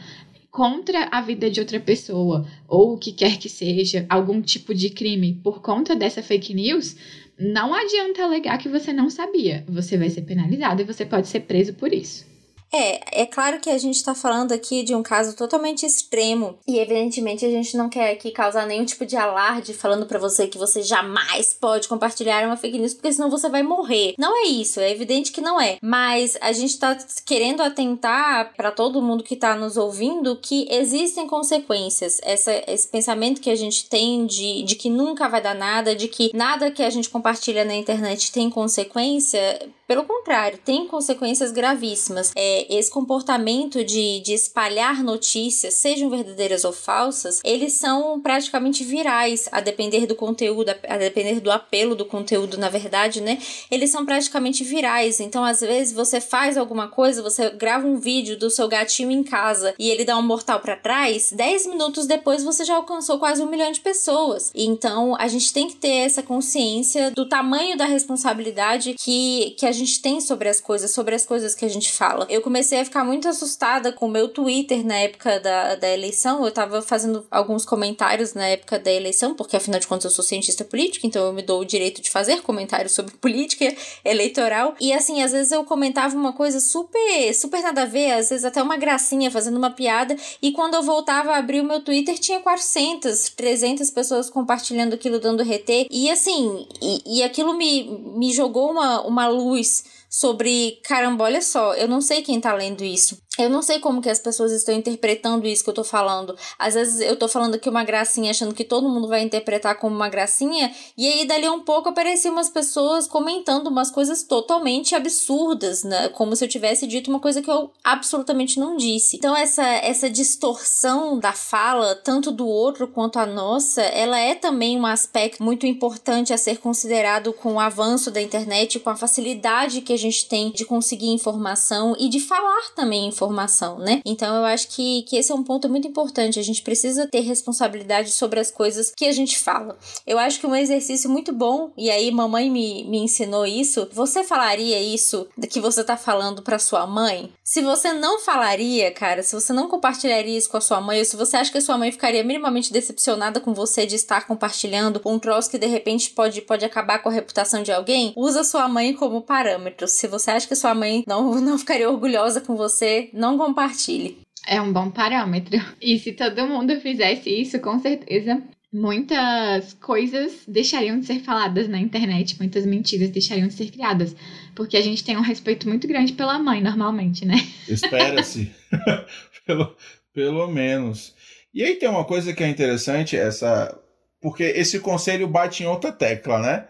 [0.58, 4.90] contra a vida de outra pessoa, ou o que quer que seja, algum tipo de
[4.90, 6.96] crime por conta dessa fake news,
[7.38, 9.64] não adianta alegar que você não sabia.
[9.68, 12.26] Você vai ser penalizado e você pode ser preso por isso.
[12.72, 16.80] É, é claro que a gente está falando aqui de um caso totalmente extremo e
[16.80, 20.58] evidentemente a gente não quer aqui causar nenhum tipo de alarde falando para você que
[20.58, 24.16] você jamais pode compartilhar uma fake news porque senão você vai morrer.
[24.18, 25.78] Não é isso, é evidente que não é.
[25.82, 31.28] Mas a gente está querendo atentar para todo mundo que está nos ouvindo que existem
[31.28, 32.20] consequências.
[32.24, 36.08] Essa, esse pensamento que a gente tem de, de que nunca vai dar nada, de
[36.08, 42.34] que nada que a gente compartilha na internet tem consequência, pelo contrário, tem consequências gravíssimas.
[42.36, 49.48] É, esse comportamento de, de espalhar notícias, sejam verdadeiras ou falsas, eles são praticamente virais,
[49.50, 53.40] a depender do conteúdo, a depender do apelo do conteúdo, na verdade, né?
[53.72, 55.22] Eles são praticamente virais.
[55.22, 59.24] Então, às vezes, você faz alguma coisa, você grava um vídeo do seu gatinho em
[59.24, 63.42] casa e ele dá um mortal para trás, 10 minutos depois você já alcançou quase
[63.42, 64.52] um milhão de pessoas.
[64.54, 69.77] Então, a gente tem que ter essa consciência do tamanho da responsabilidade que, que a
[69.78, 72.26] gente tem sobre as coisas, sobre as coisas que a gente fala.
[72.30, 76.46] Eu comecei a ficar muito assustada com o meu Twitter na época da, da eleição.
[76.46, 80.24] Eu tava fazendo alguns comentários na época da eleição, porque afinal de contas eu sou
[80.24, 84.76] cientista política, então eu me dou o direito de fazer comentários sobre política eleitoral.
[84.80, 88.46] E assim, às vezes eu comentava uma coisa super, super nada a ver, às vezes
[88.46, 92.18] até uma gracinha, fazendo uma piada, e quando eu voltava a abrir o meu Twitter
[92.18, 95.88] tinha 400, 300 pessoas compartilhando aquilo, dando RT.
[95.92, 97.84] E assim, e, e aquilo me,
[98.16, 99.67] me jogou uma, uma luz
[100.10, 103.18] sobre caramba, olha só, eu não sei quem tá lendo isso.
[103.38, 106.36] Eu não sei como que as pessoas estão interpretando isso que eu tô falando.
[106.58, 109.96] Às vezes eu tô falando aqui uma gracinha, achando que todo mundo vai interpretar como
[109.96, 115.84] uma gracinha, e aí dali um pouco apareciam umas pessoas comentando umas coisas totalmente absurdas,
[115.84, 116.10] né?
[116.10, 119.18] Como se eu tivesse dito uma coisa que eu absolutamente não disse.
[119.18, 124.80] Então essa essa distorção da fala, tanto do outro quanto a nossa, ela é também
[124.80, 129.82] um aspecto muito importante a ser considerado com o avanço da internet, com a facilidade
[129.82, 134.02] que a gente tem de conseguir informação e de falar também informação informação, né?
[134.06, 136.40] Então eu acho que, que esse é um ponto muito importante.
[136.40, 139.78] A gente precisa ter responsabilidade sobre as coisas que a gente fala.
[140.06, 143.88] Eu acho que um exercício muito bom, e aí mamãe me, me ensinou isso.
[143.92, 147.32] Você falaria isso que você tá falando para sua mãe?
[147.48, 151.06] Se você não falaria, cara, se você não compartilharia isso com a sua mãe, ou
[151.06, 155.00] se você acha que a sua mãe ficaria minimamente decepcionada com você de estar compartilhando
[155.06, 158.68] um troço que de repente pode, pode acabar com a reputação de alguém, usa sua
[158.68, 159.88] mãe como parâmetro.
[159.88, 164.20] Se você acha que sua mãe não, não ficaria orgulhosa com você, não compartilhe.
[164.46, 165.58] É um bom parâmetro.
[165.82, 171.80] E se todo mundo fizesse isso, com certeza muitas coisas deixariam de ser faladas na
[171.80, 174.16] internet, muitas mentiras deixariam de ser criadas.
[174.56, 177.36] Porque a gente tem um respeito muito grande pela mãe, normalmente, né?
[177.68, 178.52] Espera-se.
[179.46, 179.76] pelo,
[180.14, 181.16] pelo menos.
[181.54, 183.78] E aí tem uma coisa que é interessante, essa.
[184.22, 186.68] Porque esse conselho bate em outra tecla, né?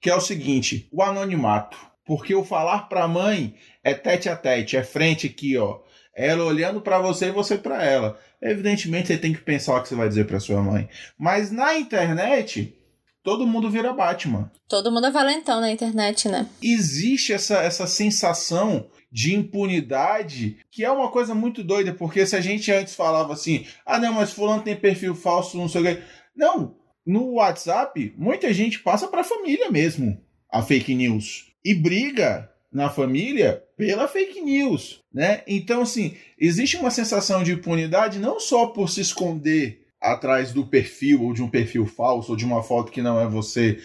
[0.00, 1.78] Que é o seguinte: o anonimato.
[2.04, 5.80] Porque o falar para a mãe é tete a tete, é frente aqui, ó.
[6.14, 8.18] Ela olhando para você e você para ela.
[8.40, 10.88] Evidentemente, você tem que pensar o que você vai dizer para sua mãe.
[11.18, 12.76] Mas na internet,
[13.22, 14.50] todo mundo vira Batman.
[14.68, 16.46] Todo mundo é valentão na internet, né?
[16.62, 22.40] Existe essa, essa sensação de impunidade, que é uma coisa muito doida, porque se a
[22.40, 26.02] gente antes falava assim, ah não, mas fulano tem perfil falso, não sei o que.
[26.36, 30.20] Não, no WhatsApp, muita gente passa para a família mesmo
[30.50, 35.42] a fake news e briga na família pela fake news, né?
[35.46, 41.22] Então assim, existe uma sensação de impunidade não só por se esconder atrás do perfil
[41.22, 43.78] ou de um perfil falso ou de uma foto que não é você,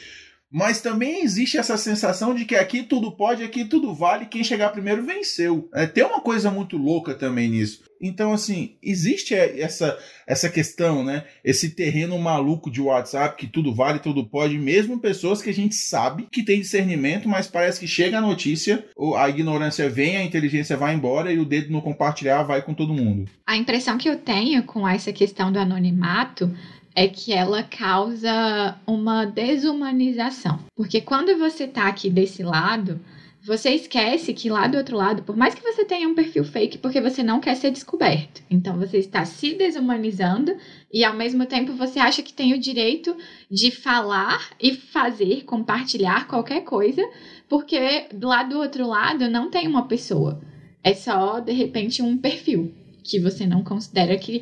[0.53, 4.69] mas também existe essa sensação de que aqui tudo pode, aqui tudo vale, quem chegar
[4.69, 5.67] primeiro venceu.
[5.73, 7.81] É, tem uma coisa muito louca também nisso.
[7.99, 11.23] Então, assim, existe essa, essa questão, né?
[11.43, 15.73] Esse terreno maluco de WhatsApp que tudo vale, tudo pode, mesmo pessoas que a gente
[15.73, 18.85] sabe que tem discernimento, mas parece que chega a notícia,
[19.17, 22.93] a ignorância vem, a inteligência vai embora e o dedo no compartilhar vai com todo
[22.93, 23.27] mundo.
[23.47, 26.53] A impressão que eu tenho com essa questão do anonimato
[26.95, 30.59] é que ela causa uma desumanização.
[30.75, 32.99] Porque quando você tá aqui desse lado,
[33.45, 36.77] você esquece que lá do outro lado, por mais que você tenha um perfil fake,
[36.77, 38.41] porque você não quer ser descoberto.
[38.49, 40.55] Então você está se desumanizando
[40.91, 43.17] e ao mesmo tempo você acha que tem o direito
[43.51, 47.01] de falar e fazer, compartilhar qualquer coisa,
[47.49, 50.41] porque lá do outro lado não tem uma pessoa.
[50.81, 54.41] É só, de repente, um perfil que você não considera que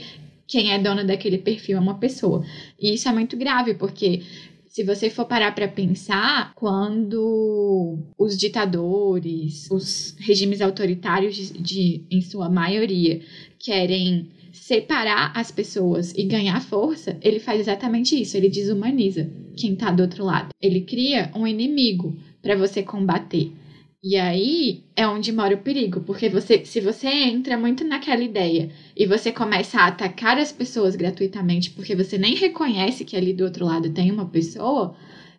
[0.51, 2.45] quem é dona daquele perfil é uma pessoa.
[2.77, 4.21] E isso é muito grave, porque
[4.67, 12.19] se você for parar para pensar, quando os ditadores, os regimes autoritários de, de, em
[12.19, 13.21] sua maioria,
[13.57, 19.89] querem separar as pessoas e ganhar força, ele faz exatamente isso, ele desumaniza quem tá
[19.89, 20.49] do outro lado.
[20.61, 23.53] Ele cria um inimigo para você combater.
[24.03, 28.71] E aí é onde mora o perigo, porque você, se você entra muito naquela ideia
[28.97, 33.43] e você começa a atacar as pessoas gratuitamente porque você nem reconhece que ali do
[33.43, 34.95] outro lado tem uma pessoa,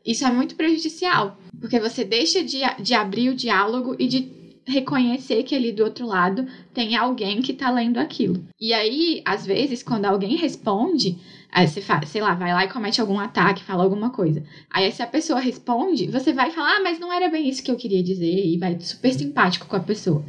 [0.06, 5.42] isso é muito prejudicial, porque você deixa de, de abrir o diálogo e de reconhecer
[5.42, 8.44] que ali do outro lado tem alguém que tá lendo aquilo.
[8.60, 11.18] E aí, às vezes, quando alguém responde,
[11.50, 14.42] aí você faz, sei lá, vai lá e comete algum ataque, fala alguma coisa.
[14.70, 17.70] Aí se a pessoa responde, você vai falar, ah, mas não era bem isso que
[17.70, 20.24] eu queria dizer, e vai super simpático com a pessoa.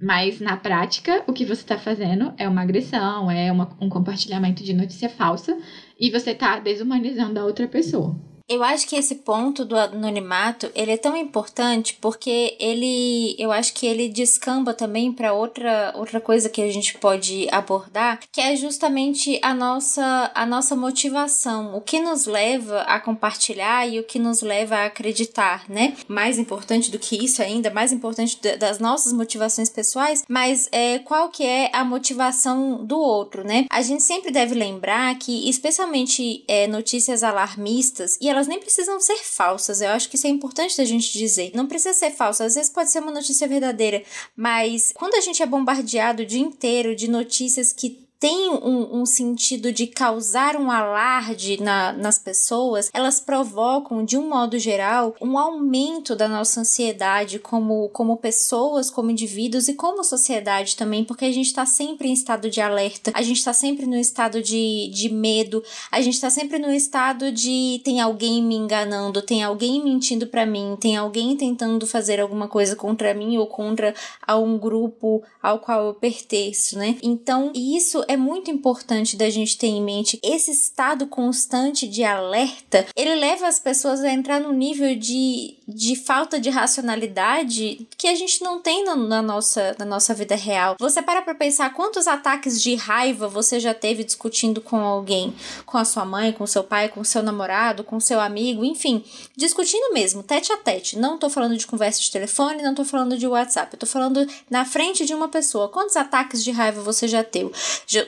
[0.00, 4.62] Mas na prática, o que você está fazendo é uma agressão, é uma, um compartilhamento
[4.62, 5.56] de notícia falsa,
[5.98, 8.14] e você está desumanizando a outra pessoa.
[8.48, 13.74] Eu acho que esse ponto do anonimato, ele é tão importante porque ele, eu acho
[13.74, 18.54] que ele descamba também para outra outra coisa que a gente pode abordar, que é
[18.54, 24.18] justamente a nossa a nossa motivação, o que nos leva a compartilhar e o que
[24.18, 25.96] nos leva a acreditar, né?
[26.06, 31.30] Mais importante do que isso ainda, mais importante das nossas motivações pessoais, mas é qual
[31.30, 33.66] que é a motivação do outro, né?
[33.70, 39.16] A gente sempre deve lembrar que especialmente é, notícias alarmistas e elas nem precisam ser
[39.18, 39.80] falsas.
[39.80, 41.52] Eu acho que isso é importante da gente dizer.
[41.54, 44.02] Não precisa ser falsa, às vezes pode ser uma notícia verdadeira,
[44.36, 49.06] mas quando a gente é bombardeado o dia inteiro de notícias que tem um, um,
[49.06, 55.38] sentido de causar um alarde na, nas pessoas, elas provocam, de um modo geral, um
[55.38, 61.32] aumento da nossa ansiedade como, como pessoas, como indivíduos e como sociedade também, porque a
[61.32, 65.08] gente está sempre em estado de alerta, a gente está sempre no estado de, de
[65.10, 70.26] medo, a gente está sempre no estado de tem alguém me enganando, tem alguém mentindo
[70.26, 73.94] para mim, tem alguém tentando fazer alguma coisa contra mim ou contra
[74.26, 76.96] a um grupo ao qual eu pertenço, né?
[77.02, 80.18] Então, isso é muito importante da gente ter em mente.
[80.22, 85.96] Esse estado constante de alerta, ele leva as pessoas a entrar num nível de, de
[85.96, 90.76] falta de racionalidade que a gente não tem na, na nossa, na nossa vida real.
[90.78, 95.78] Você para pra pensar quantos ataques de raiva você já teve discutindo com alguém, com
[95.78, 99.04] a sua mãe, com seu pai, com seu namorado, com seu amigo, enfim,
[99.36, 100.98] discutindo mesmo, tete a tete.
[100.98, 104.26] Não tô falando de conversa de telefone, não tô falando de WhatsApp, eu tô falando
[104.50, 105.68] na frente de uma pessoa.
[105.68, 107.50] Quantos ataques de raiva você já teve?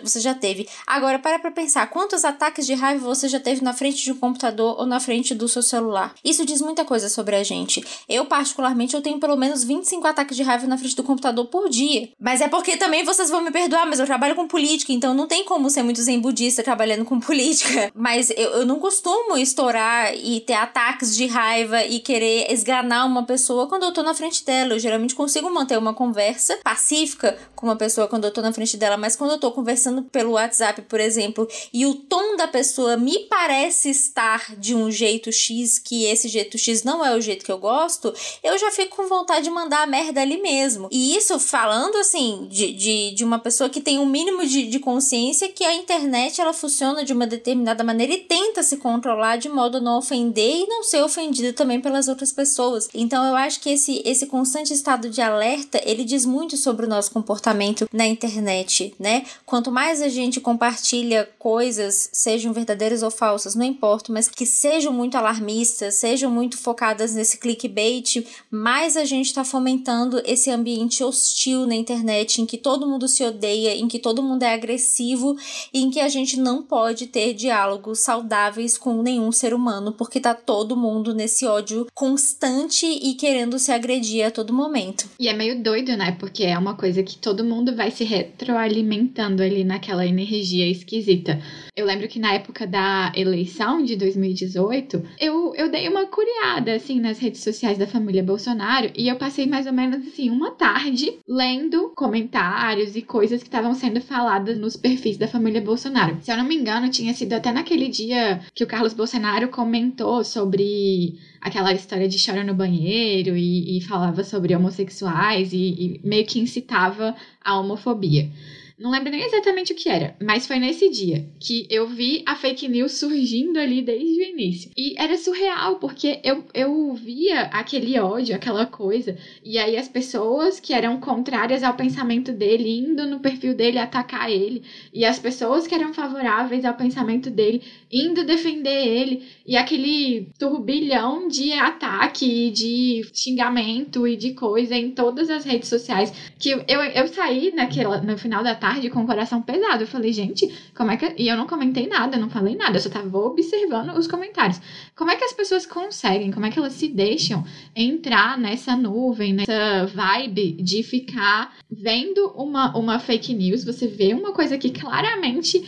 [0.03, 0.69] Você já teve.
[0.87, 4.17] Agora, para pra pensar, quantos ataques de raiva você já teve na frente de um
[4.17, 6.15] computador ou na frente do seu celular?
[6.25, 7.85] Isso diz muita coisa sobre a gente.
[8.09, 11.69] Eu, particularmente, eu tenho pelo menos 25 ataques de raiva na frente do computador por
[11.69, 12.09] dia.
[12.21, 15.27] Mas é porque também vocês vão me perdoar, mas eu trabalho com política, então não
[15.27, 17.91] tem como ser muito zen budista trabalhando com política.
[17.95, 23.25] Mas eu, eu não costumo estourar e ter ataques de raiva e querer esganar uma
[23.25, 24.75] pessoa quando eu tô na frente dela.
[24.75, 28.77] Eu geralmente consigo manter uma conversa pacífica com uma pessoa quando eu tô na frente
[28.77, 32.49] dela, mas quando eu tô conversando conversando pelo WhatsApp, por exemplo, e o tom da
[32.49, 37.21] pessoa me parece estar de um jeito X, que esse jeito X não é o
[37.21, 38.13] jeito que eu gosto,
[38.43, 40.89] eu já fico com vontade de mandar a merda ali mesmo.
[40.91, 44.79] E isso falando assim, de, de, de uma pessoa que tem um mínimo de, de
[44.81, 49.49] consciência que a internet ela funciona de uma determinada maneira e tenta se controlar de
[49.49, 52.89] modo a não ofender e não ser ofendido também pelas outras pessoas.
[52.93, 56.89] Então eu acho que esse, esse constante estado de alerta, ele diz muito sobre o
[56.89, 59.25] nosso comportamento na internet, né?
[59.47, 64.93] Quanto mais a gente compartilha coisas, sejam verdadeiras ou falsas, não importa, mas que sejam
[64.93, 71.67] muito alarmistas, sejam muito focadas nesse clickbait, mais a gente está fomentando esse ambiente hostil
[71.67, 75.37] na internet, em que todo mundo se odeia, em que todo mundo é agressivo
[75.73, 80.21] e em que a gente não pode ter diálogos saudáveis com nenhum ser humano, porque
[80.21, 85.09] tá todo mundo nesse ódio constante e querendo se agredir a todo momento.
[85.19, 86.17] E é meio doido, né?
[86.19, 91.41] Porque é uma coisa que todo mundo vai se retroalimentando ali naquela energia esquisita.
[91.77, 97.01] Eu lembro que na época da eleição de 2018, eu, eu dei uma curiada, assim,
[97.01, 101.19] nas redes sociais da família Bolsonaro e eu passei mais ou menos, assim, uma tarde
[101.29, 106.19] lendo comentários e coisas que estavam sendo faladas nos perfis da família Bolsonaro.
[106.21, 110.25] Se eu não me engano, tinha sido até naquele dia que o Carlos Bolsonaro comentou
[110.25, 116.27] sobre aquela história de chora no banheiro e, e falava sobre homossexuais e, e meio
[116.27, 118.31] que incitava a homofobia.
[118.79, 122.37] Não lembro nem exatamente o que era, mas foi nesse dia que eu vi a
[122.37, 124.71] fake news surgindo ali desde o início.
[124.77, 130.61] E era surreal, porque eu, eu via aquele ódio, aquela coisa, e aí as pessoas
[130.61, 134.63] que eram contrárias ao pensamento dele indo no perfil dele atacar ele,
[134.95, 141.27] e as pessoas que eram favoráveis ao pensamento dele indo defender ele, e aquele turbilhão
[141.27, 147.09] de ataque, de xingamento e de coisa em todas as redes sociais, que eu, eu,
[147.09, 149.83] saí naquela, no final da tarde tarde com o coração pesado.
[149.83, 151.15] Eu falei, gente, como é que.
[151.17, 154.61] E eu não comentei nada, não falei nada, eu só tava observando os comentários.
[154.95, 157.45] Como é que as pessoas conseguem, como é que elas se deixam
[157.75, 163.65] entrar nessa nuvem, nessa vibe de ficar vendo uma, uma fake news?
[163.65, 165.65] Você vê uma coisa que claramente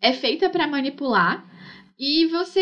[0.00, 1.44] é feita para manipular
[1.98, 2.60] e você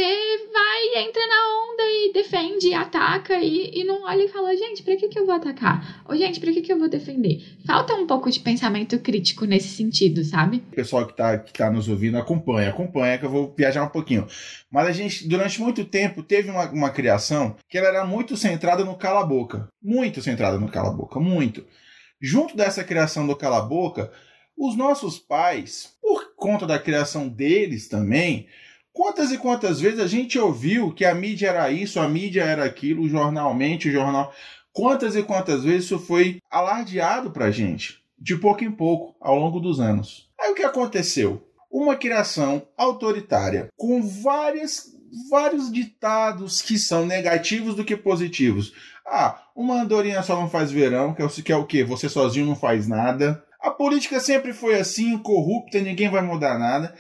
[0.53, 4.95] vai, entra na onda e defende, ataca e, e não olha e fala, gente, pra
[4.95, 6.03] que, que eu vou atacar?
[6.07, 7.41] Ou, gente, pra que, que eu vou defender?
[7.67, 10.59] Falta um pouco de pensamento crítico nesse sentido, sabe?
[10.73, 13.89] O pessoal que tá, que tá nos ouvindo acompanha, acompanha que eu vou viajar um
[13.89, 14.27] pouquinho.
[14.71, 18.85] Mas a gente, durante muito tempo, teve uma, uma criação que ela era muito centrada
[18.85, 19.67] no cala-boca.
[19.83, 21.65] Muito centrada no cala-boca, muito.
[22.21, 24.13] Junto dessa criação do cala-boca,
[24.57, 28.47] os nossos pais, por conta da criação deles também,
[28.93, 32.65] Quantas e quantas vezes a gente ouviu que a mídia era isso, a mídia era
[32.65, 34.33] aquilo, jornalmente, o jornal.
[34.73, 39.61] Quantas e quantas vezes isso foi alardeado pra gente, de pouco em pouco, ao longo
[39.61, 40.29] dos anos.
[40.39, 41.43] Aí o que aconteceu?
[41.71, 44.93] Uma criação autoritária, com várias,
[45.31, 48.75] vários ditados que são negativos do que positivos.
[49.07, 51.83] Ah, uma andorinha só não faz verão, que é o que, é o quê?
[51.85, 53.43] Você sozinho não faz nada.
[53.61, 56.95] A política sempre foi assim, corrupta, ninguém vai mudar nada.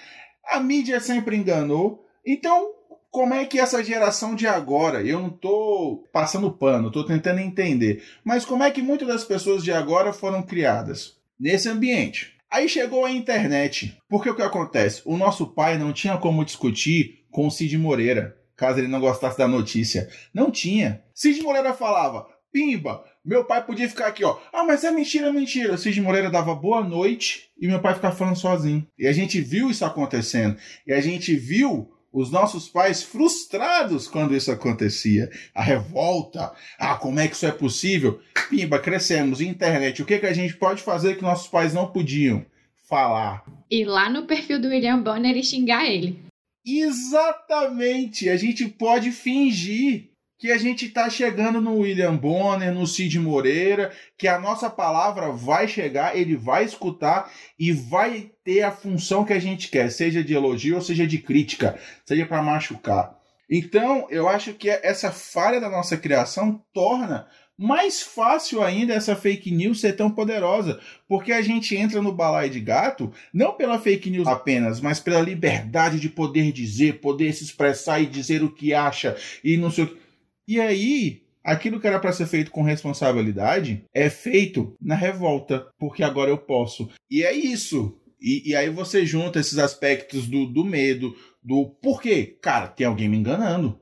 [0.47, 2.07] A mídia sempre enganou.
[2.25, 2.73] Então,
[3.11, 8.03] como é que essa geração de agora, eu não estou passando pano, estou tentando entender,
[8.25, 12.39] mas como é que muitas das pessoas de agora foram criadas nesse ambiente?
[12.51, 13.99] Aí chegou a internet.
[14.09, 15.03] Porque o que acontece?
[15.05, 19.39] O nosso pai não tinha como discutir com o Cid Moreira, caso ele não gostasse
[19.39, 20.09] da notícia.
[20.33, 21.03] Não tinha.
[21.15, 24.39] Cid Moreira falava: Pimba, meu pai podia ficar aqui, ó.
[24.53, 25.77] Ah, mas é mentira, é mentira.
[25.77, 28.87] Cid Moreira dava boa noite e meu pai ficava falando sozinho.
[28.99, 30.57] E a gente viu isso acontecendo.
[30.87, 35.31] E a gente viu os nossos pais frustrados quando isso acontecia.
[35.55, 36.53] A revolta.
[36.79, 38.21] Ah, como é que isso é possível?
[38.51, 39.41] Pimba, crescemos.
[39.41, 40.03] Internet.
[40.03, 42.45] O que, que a gente pode fazer que nossos pais não podiam?
[42.89, 43.45] Falar.
[43.71, 46.19] E lá no perfil do William Bonner e xingar ele.
[46.67, 48.29] Exatamente.
[48.29, 50.12] A gente pode fingir
[50.43, 55.31] que a gente está chegando no William Bonner, no Cid Moreira, que a nossa palavra
[55.31, 60.21] vai chegar, ele vai escutar e vai ter a função que a gente quer, seja
[60.21, 63.17] de elogio ou seja de crítica, seja para machucar.
[63.49, 69.53] Então, eu acho que essa falha da nossa criação torna mais fácil ainda essa fake
[69.53, 74.11] news ser tão poderosa, porque a gente entra no balaio de gato não pela fake
[74.11, 78.75] news apenas, mas pela liberdade de poder dizer, poder se expressar e dizer o que
[78.75, 80.02] acha e não sei o que.
[80.47, 86.03] E aí, aquilo que era para ser feito com responsabilidade é feito na revolta, porque
[86.03, 86.91] agora eu posso.
[87.11, 87.99] E é isso.
[88.21, 92.39] E, e aí você junta esses aspectos do, do medo, do porquê?
[92.41, 93.81] Cara, tem alguém me enganando.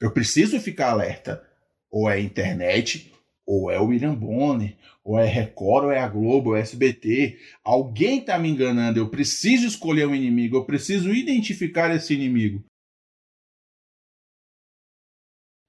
[0.00, 1.42] Eu preciso ficar alerta.
[1.90, 3.12] Ou é internet,
[3.44, 7.36] ou é o William Bonner, ou é Record, ou é a Globo, ou é SBT.
[7.64, 9.00] Alguém está me enganando.
[9.00, 12.64] Eu preciso escolher um inimigo, eu preciso identificar esse inimigo.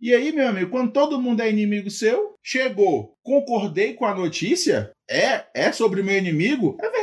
[0.02, 4.92] E aí, meu amigo, quando todo mundo é inimigo seu, chegou, concordei com a notícia,
[5.08, 7.01] é, é sobre meu inimigo, é verdade.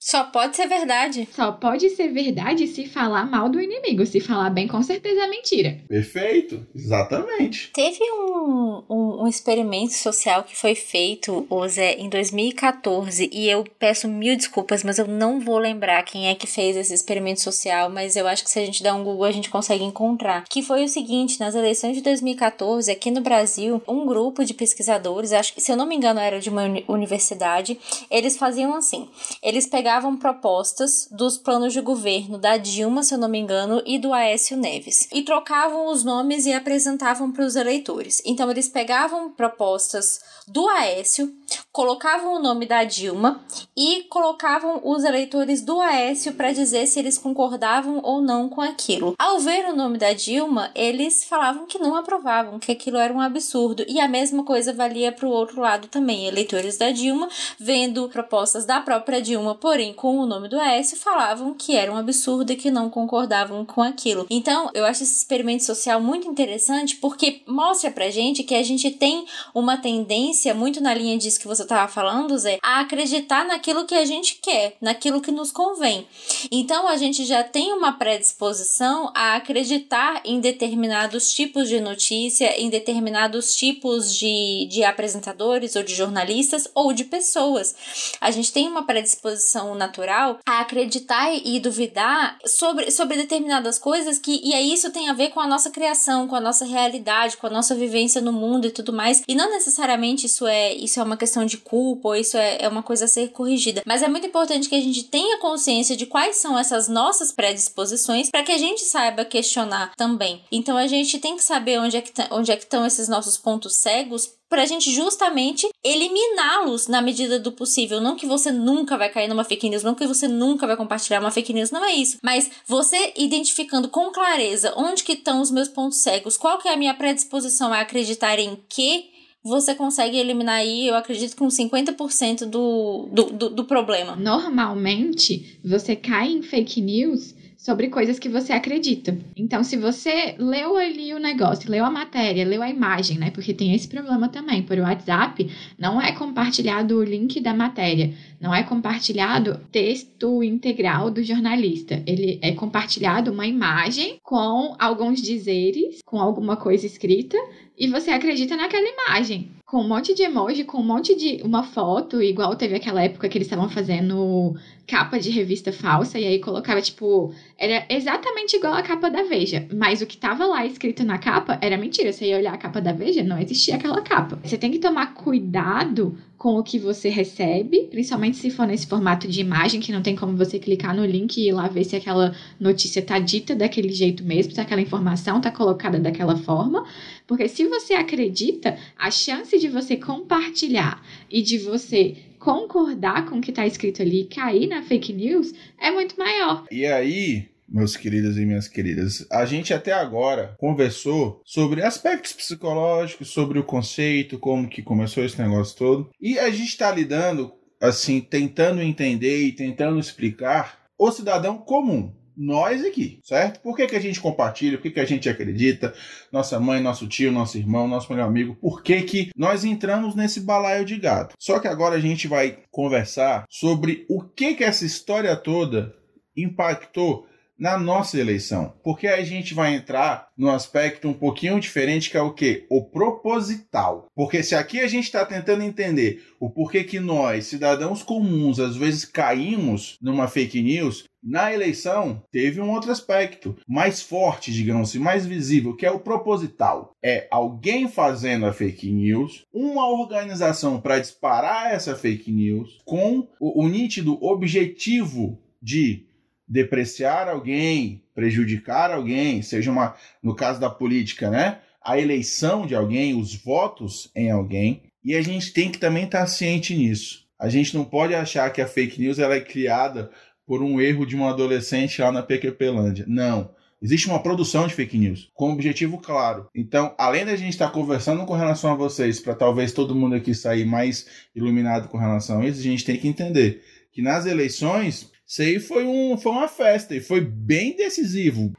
[0.00, 1.28] Só pode ser verdade.
[1.34, 4.04] Só pode ser verdade se falar mal do inimigo.
[4.06, 5.78] Se falar bem, com certeza é mentira.
[5.88, 7.70] Perfeito, exatamente.
[7.72, 14.08] Teve um, um, um experimento social que foi feito, Zé, em 2014, e eu peço
[14.08, 18.16] mil desculpas, mas eu não vou lembrar quem é que fez esse experimento social, mas
[18.16, 20.44] eu acho que se a gente der um Google a gente consegue encontrar.
[20.48, 25.32] Que foi o seguinte, nas eleições de 2014, aqui no Brasil, um grupo de pesquisadores,
[25.32, 27.78] acho que se eu não me engano era de uma universidade,
[28.10, 29.08] eles faziam assim:
[29.48, 33.98] eles pegavam propostas dos planos de governo da Dilma, se eu não me engano, e
[33.98, 38.20] do Aécio Neves, e trocavam os nomes e apresentavam para os eleitores.
[38.26, 41.32] Então, eles pegavam propostas do Aécio,
[41.72, 43.42] colocavam o nome da Dilma
[43.76, 49.14] e colocavam os eleitores do Aécio para dizer se eles concordavam ou não com aquilo.
[49.18, 53.20] Ao ver o nome da Dilma, eles falavam que não aprovavam, que aquilo era um
[53.20, 53.84] absurdo.
[53.88, 56.26] E a mesma coisa valia para o outro lado também.
[56.26, 57.28] Eleitores da Dilma,
[57.58, 61.96] vendo propostas da própria Dilma, porém com o nome do Aécio, falavam que era um
[61.96, 64.26] absurdo e que não concordavam com aquilo.
[64.30, 68.90] Então, eu acho esse experimento social muito interessante porque mostra pra gente que a gente
[68.90, 69.24] tem
[69.54, 73.94] uma tendência muito na linha disso que você estava falando, Zé, a acreditar naquilo que
[73.94, 76.06] a gente quer, naquilo que nos convém.
[76.50, 82.68] Então a gente já tem uma predisposição a acreditar em determinados tipos de notícia, em
[82.68, 87.74] determinados tipos de, de apresentadores ou de jornalistas ou de pessoas.
[88.20, 89.27] A gente tem uma predisposição
[89.74, 95.12] natural a acreditar e duvidar sobre, sobre determinadas coisas que, e aí isso tem a
[95.12, 98.66] ver com a nossa criação, com a nossa realidade, com a nossa vivência no mundo
[98.66, 99.22] e tudo mais.
[99.26, 102.68] E não necessariamente isso é, isso é uma questão de culpa ou isso é, é
[102.68, 103.82] uma coisa a ser corrigida.
[103.86, 108.30] Mas é muito importante que a gente tenha consciência de quais são essas nossas predisposições
[108.30, 110.42] para que a gente saiba questionar também.
[110.50, 113.08] Então a gente tem que saber onde é que, tá, onde é que estão esses
[113.08, 118.00] nossos pontos cegos para a gente justamente eliminá-los na medida do possível.
[118.00, 121.20] Não que você nunca vai cair numa fake news, não que você nunca vai compartilhar
[121.20, 122.18] uma fake news, não é isso.
[122.22, 126.74] Mas você identificando com clareza onde que estão os meus pontos cegos, qual que é
[126.74, 129.10] a minha predisposição a acreditar em que
[129.44, 134.16] você consegue eliminar aí, eu acredito, com 50% do, do, do, do problema.
[134.16, 137.34] Normalmente, você cai em fake news
[137.68, 139.14] sobre coisas que você acredita.
[139.36, 143.30] Então, se você leu ali o negócio, leu a matéria, leu a imagem, né?
[143.30, 144.62] Porque tem esse problema também.
[144.62, 145.46] Por WhatsApp,
[145.78, 152.02] não é compartilhado o link da matéria, não é compartilhado texto integral do jornalista.
[152.06, 157.36] Ele é compartilhado uma imagem com alguns dizeres, com alguma coisa escrita,
[157.78, 159.52] e você acredita naquela imagem.
[159.64, 161.42] Com um monte de emoji, com um monte de.
[161.44, 164.56] uma foto, igual teve aquela época que eles estavam fazendo
[164.86, 167.32] capa de revista falsa, e aí colocava, tipo.
[167.58, 169.68] Era exatamente igual a capa da Veja.
[169.72, 172.12] Mas o que tava lá escrito na capa era mentira.
[172.12, 174.38] Você ia olhar a capa da Veja, não existia aquela capa.
[174.42, 179.26] Você tem que tomar cuidado com o que você recebe, principalmente se for nesse formato
[179.26, 181.96] de imagem, que não tem como você clicar no link e ir lá ver se
[181.96, 186.86] aquela notícia tá dita daquele jeito mesmo, se aquela informação tá colocada daquela forma.
[187.28, 193.40] Porque se você acredita, a chance de você compartilhar e de você concordar com o
[193.40, 196.64] que está escrito ali cair na fake news é muito maior.
[196.70, 199.26] E aí, meus queridos e minhas queridas.
[199.30, 205.38] A gente até agora conversou sobre aspectos psicológicos, sobre o conceito, como que começou esse
[205.38, 206.10] negócio todo.
[206.18, 212.10] E a gente está lidando, assim, tentando entender e tentando explicar o cidadão comum.
[212.40, 213.60] Nós aqui, certo?
[213.60, 214.78] Por que, que a gente compartilha?
[214.78, 215.92] Por que, que a gente acredita?
[216.30, 218.54] Nossa mãe, nosso tio, nosso irmão, nosso melhor amigo.
[218.60, 221.34] Por que, que nós entramos nesse balaio de gato?
[221.36, 225.92] Só que agora a gente vai conversar sobre o que, que essa história toda
[226.36, 227.26] impactou
[227.58, 228.72] na nossa eleição.
[228.84, 232.64] Porque a gente vai entrar no aspecto um pouquinho diferente, que é o que?
[232.70, 234.06] O proposital.
[234.14, 238.76] Porque se aqui a gente está tentando entender o porquê que nós, cidadãos comuns, às
[238.76, 244.98] vezes caímos numa fake news, na eleição teve um outro aspecto mais forte, digamos assim,
[244.98, 246.96] mais visível, que é o proposital.
[247.02, 253.62] É alguém fazendo a fake news, uma organização para disparar essa fake news com o,
[253.62, 256.06] o nítido objetivo de
[256.48, 261.58] depreciar alguém, prejudicar alguém, seja uma, no caso da política, né?
[261.82, 266.26] A eleição de alguém, os votos em alguém, e a gente tem que também estar
[266.26, 267.28] ciente nisso.
[267.38, 270.10] A gente não pode achar que a fake news ela é criada
[270.48, 273.04] por um erro de um adolescente lá na PQPlândia.
[273.06, 273.50] Não.
[273.82, 276.48] Existe uma produção de fake news com um objetivo claro.
[276.54, 280.34] Então, além da gente estar conversando com relação a vocês, para talvez todo mundo aqui
[280.34, 285.12] sair mais iluminado com relação a isso, a gente tem que entender que nas eleições,
[285.26, 288.52] isso aí foi, um, foi uma festa e foi bem decisivo.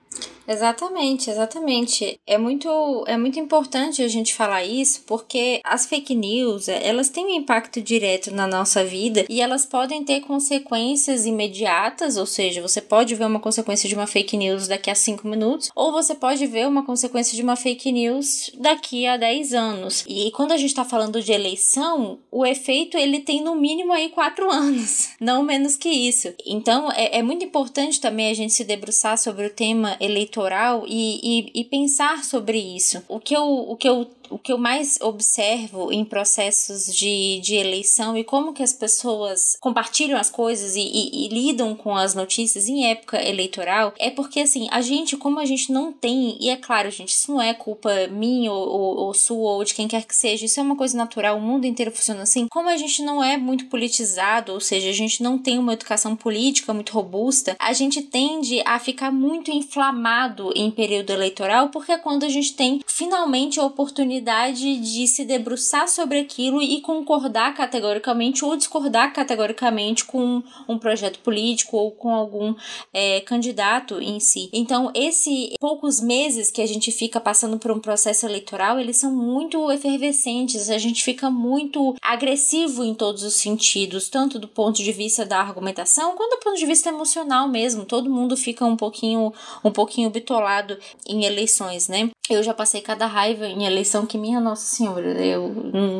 [0.50, 2.20] Exatamente, exatamente.
[2.26, 7.08] É muito, é muito importante a gente falar isso porque as fake news, é, elas
[7.08, 12.64] têm um impacto direto na nossa vida e elas podem ter consequências imediatas, ou seja,
[12.64, 16.16] você pode ver uma consequência de uma fake news daqui a 5 minutos, ou você
[16.16, 20.04] pode ver uma consequência de uma fake news daqui a 10 anos.
[20.08, 24.10] E quando a gente está falando de eleição, o efeito ele tem no mínimo aí
[24.10, 26.34] 4 anos, não menos que isso.
[26.44, 30.39] Então é, é muito importante também a gente se debruçar sobre o tema eleitoral
[30.88, 33.04] e, e, e pensar sobre isso.
[33.08, 37.56] O que eu, o que eu o que eu mais observo em processos de, de
[37.56, 42.14] eleição e como que as pessoas compartilham as coisas e, e, e, lidam com as
[42.14, 46.50] notícias em época eleitoral é porque, assim, a gente, como a gente não tem, e
[46.50, 49.88] é claro, gente, isso não é culpa minha ou, ou, ou sua ou de quem
[49.88, 52.48] quer que seja, isso é uma coisa natural, o mundo inteiro funciona assim.
[52.50, 56.16] Como a gente não é muito politizado, ou seja, a gente não tem uma educação
[56.16, 61.98] política muito robusta, a gente tende a ficar muito inflamado em período eleitoral porque é
[61.98, 67.54] quando a gente tem finalmente a oportunidade oportunidade de se debruçar sobre aquilo e concordar
[67.56, 72.54] categoricamente ou discordar categoricamente com um projeto político ou com algum
[72.94, 74.50] é, candidato em si.
[74.52, 79.12] Então, esses poucos meses que a gente fica passando por um processo eleitoral, eles são
[79.12, 84.92] muito efervescentes, a gente fica muito agressivo em todos os sentidos, tanto do ponto de
[84.92, 87.86] vista da argumentação quanto do ponto de vista emocional mesmo.
[87.86, 92.10] Todo mundo fica um pouquinho um pouquinho bitolado em eleições, né?
[92.30, 95.54] Eu já passei cada raiva em eleição que minha Nossa Senhora, eu,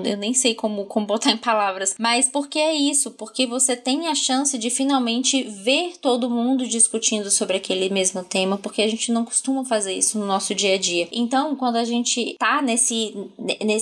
[0.04, 1.96] eu nem sei como, como botar em palavras.
[1.98, 3.12] Mas porque é isso?
[3.12, 8.58] Porque você tem a chance de finalmente ver todo mundo discutindo sobre aquele mesmo tema,
[8.58, 11.08] porque a gente não costuma fazer isso no nosso dia a dia.
[11.12, 13.16] Então, quando a gente tá nesse,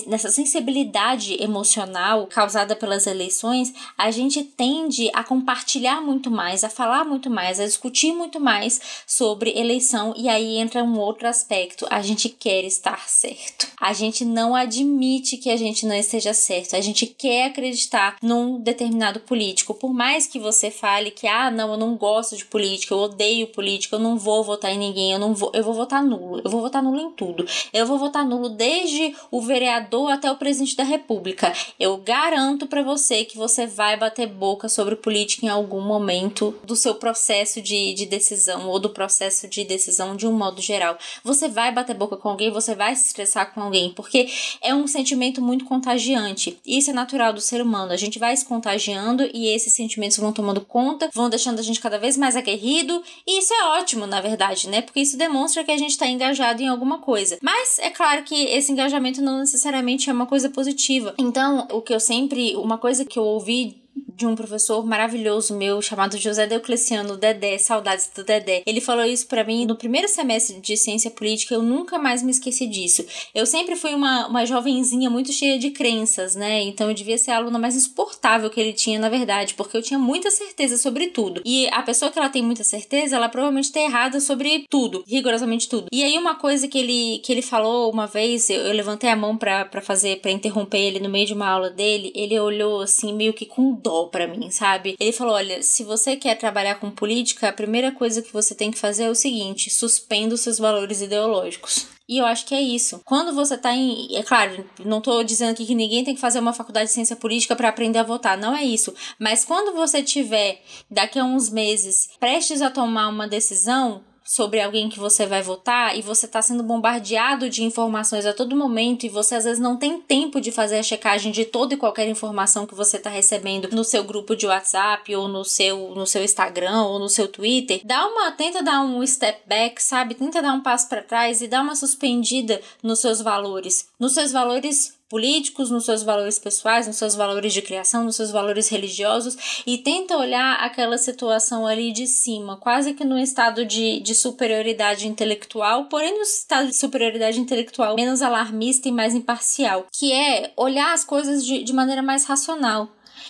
[0.06, 7.04] nessa sensibilidade emocional causada pelas eleições, a gente tende a compartilhar muito mais, a falar
[7.04, 10.12] muito mais, a discutir muito mais sobre eleição.
[10.16, 11.86] E aí entra um outro aspecto.
[11.90, 13.68] A gente quer estar certo.
[13.80, 16.76] A gente não admite que a gente não esteja certo.
[16.76, 19.74] A gente quer acreditar num determinado político.
[19.74, 23.46] Por mais que você fale que, ah, não, eu não gosto de política, eu odeio
[23.48, 26.40] política, eu não vou votar em ninguém, eu não vou, eu vou votar nulo.
[26.44, 27.46] Eu vou votar nulo em tudo.
[27.72, 31.52] Eu vou votar nulo desde o vereador até o presidente da república.
[31.78, 36.76] Eu garanto para você que você vai bater boca sobre política em algum momento do
[36.76, 40.98] seu processo de, de decisão ou do processo de decisão de um modo geral.
[41.22, 44.28] Você vai bater boca com alguém, você vai se estressar com alguém, porque
[44.62, 46.56] é um sentimento muito contagiante.
[46.64, 47.90] Isso é natural do ser humano.
[47.90, 51.80] A gente vai se contagiando e esses sentimentos vão tomando conta, vão deixando a gente
[51.80, 54.82] cada vez mais aguerrido, e isso é ótimo, na verdade, né?
[54.82, 57.38] Porque isso demonstra que a gente está engajado em alguma coisa.
[57.42, 61.14] Mas é claro que esse engajamento não necessariamente é uma coisa positiva.
[61.18, 63.82] Então, o que eu sempre, uma coisa que eu ouvi
[64.14, 68.62] de um professor maravilhoso meu chamado José Deocleciano Dedé, saudades do Dedé.
[68.66, 72.30] Ele falou isso para mim no primeiro semestre de ciência política, eu nunca mais me
[72.30, 73.04] esqueci disso.
[73.34, 76.62] Eu sempre fui uma, uma jovenzinha muito cheia de crenças, né?
[76.62, 79.82] Então eu devia ser a aluna mais insuportável que ele tinha, na verdade, porque eu
[79.82, 81.42] tinha muita certeza sobre tudo.
[81.44, 85.68] E a pessoa que ela tem muita certeza, ela provavelmente tá errada sobre tudo, rigorosamente
[85.68, 85.86] tudo.
[85.92, 89.16] E aí uma coisa que ele que ele falou uma vez, eu, eu levantei a
[89.16, 93.12] mão para fazer para interromper ele no meio de uma aula dele, ele olhou assim
[93.12, 94.94] meio que com dó para mim, sabe?
[95.00, 98.70] Ele falou: olha, se você quer trabalhar com política, a primeira coisa que você tem
[98.70, 101.86] que fazer é o seguinte: suspenda os seus valores ideológicos.
[102.06, 103.02] E eu acho que é isso.
[103.04, 104.16] Quando você tá em.
[104.16, 107.16] É claro, não tô dizendo aqui que ninguém tem que fazer uma faculdade de ciência
[107.16, 108.36] política para aprender a votar.
[108.36, 108.94] Não é isso.
[109.18, 114.90] Mas quando você tiver, daqui a uns meses, prestes a tomar uma decisão, sobre alguém
[114.90, 119.08] que você vai votar e você está sendo bombardeado de informações a todo momento e
[119.08, 122.66] você às vezes não tem tempo de fazer a checagem de toda e qualquer informação
[122.66, 126.82] que você está recebendo no seu grupo de WhatsApp ou no seu no seu Instagram
[126.82, 130.14] ou no seu Twitter, dá uma tenta dar um step back, sabe?
[130.14, 134.30] Tenta dar um passo para trás e dar uma suspendida nos seus valores, nos seus
[134.30, 139.62] valores políticos, nos seus valores pessoais, nos seus valores de criação, nos seus valores religiosos
[139.66, 145.08] e tenta olhar aquela situação ali de cima, quase que num estado de, de superioridade
[145.08, 150.92] intelectual, porém no estado de superioridade intelectual menos alarmista e mais imparcial, que é olhar
[150.92, 152.88] as coisas de, de maneira mais racional.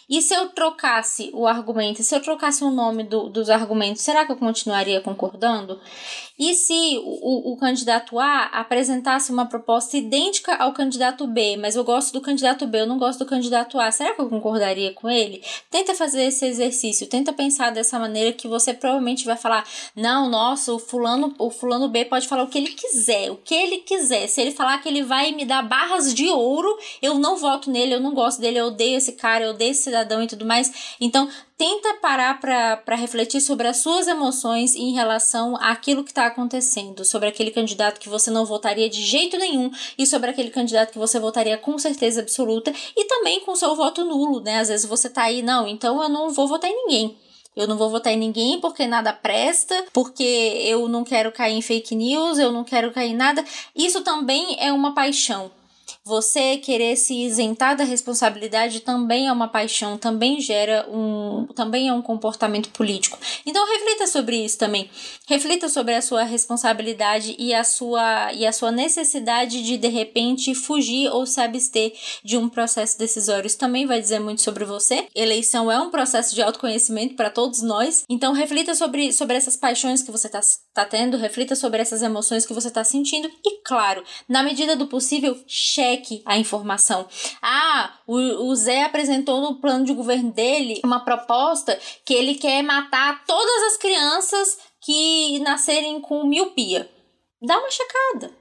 [0.09, 4.25] E se eu trocasse o argumento, se eu trocasse o nome do, dos argumentos, será
[4.25, 5.81] que eu continuaria concordando?
[6.39, 11.83] E se o, o, candidato A apresentasse uma proposta idêntica ao candidato B, mas eu
[11.83, 15.11] gosto do candidato B, eu não gosto do candidato A, será que eu concordaria com
[15.11, 15.43] ele?
[15.69, 19.67] Tenta fazer esse exercício, tenta pensar dessa maneira que você provavelmente vai falar:
[19.97, 23.55] não, nossa, o fulano, o fulano B pode falar o que ele quiser, o que
[23.55, 24.29] ele quiser.
[24.29, 26.69] Se ele falar que ele vai me dar barras de ouro,
[27.03, 30.23] eu não voto nele, eu não gosto dele, eu odeio esse cara, eu odeio cidadão
[30.23, 30.97] e tudo mais.
[31.01, 37.05] Então, tenta parar para refletir sobre as suas emoções em relação àquilo que está acontecendo,
[37.05, 40.99] sobre aquele candidato que você não votaria de jeito nenhum e sobre aquele candidato que
[40.99, 44.59] você votaria com certeza absoluta e também com seu voto nulo, né?
[44.59, 47.17] Às vezes você tá aí, não, então eu não vou votar em ninguém.
[47.57, 51.61] Eu não vou votar em ninguém porque nada presta, porque eu não quero cair em
[51.61, 53.45] fake news, eu não quero cair em nada.
[53.75, 55.51] Isso também é uma paixão.
[56.09, 61.93] Você querer se isentar da responsabilidade também é uma paixão, também gera um, também é
[61.93, 63.19] um comportamento político.
[63.45, 64.89] Então reflita sobre isso também.
[65.27, 70.55] Reflita sobre a sua responsabilidade e a sua e a sua necessidade de de repente
[70.55, 71.93] fugir ou se abster
[72.25, 73.47] de um processo decisório.
[73.47, 75.07] Isso também vai dizer muito sobre você.
[75.15, 78.05] Eleição é um processo de autoconhecimento para todos nós.
[78.09, 80.41] Então reflita sobre, sobre essas paixões que você está
[80.73, 84.87] tá tendo, reflita sobre essas emoções que você está sentindo e claro, na medida do
[84.87, 87.07] possível, cheque cheque a informação.
[87.43, 92.63] Ah, o, o Zé apresentou no plano de governo dele uma proposta que ele quer
[92.63, 96.89] matar todas as crianças que nascerem com miopia.
[97.43, 98.33] Dá uma checada.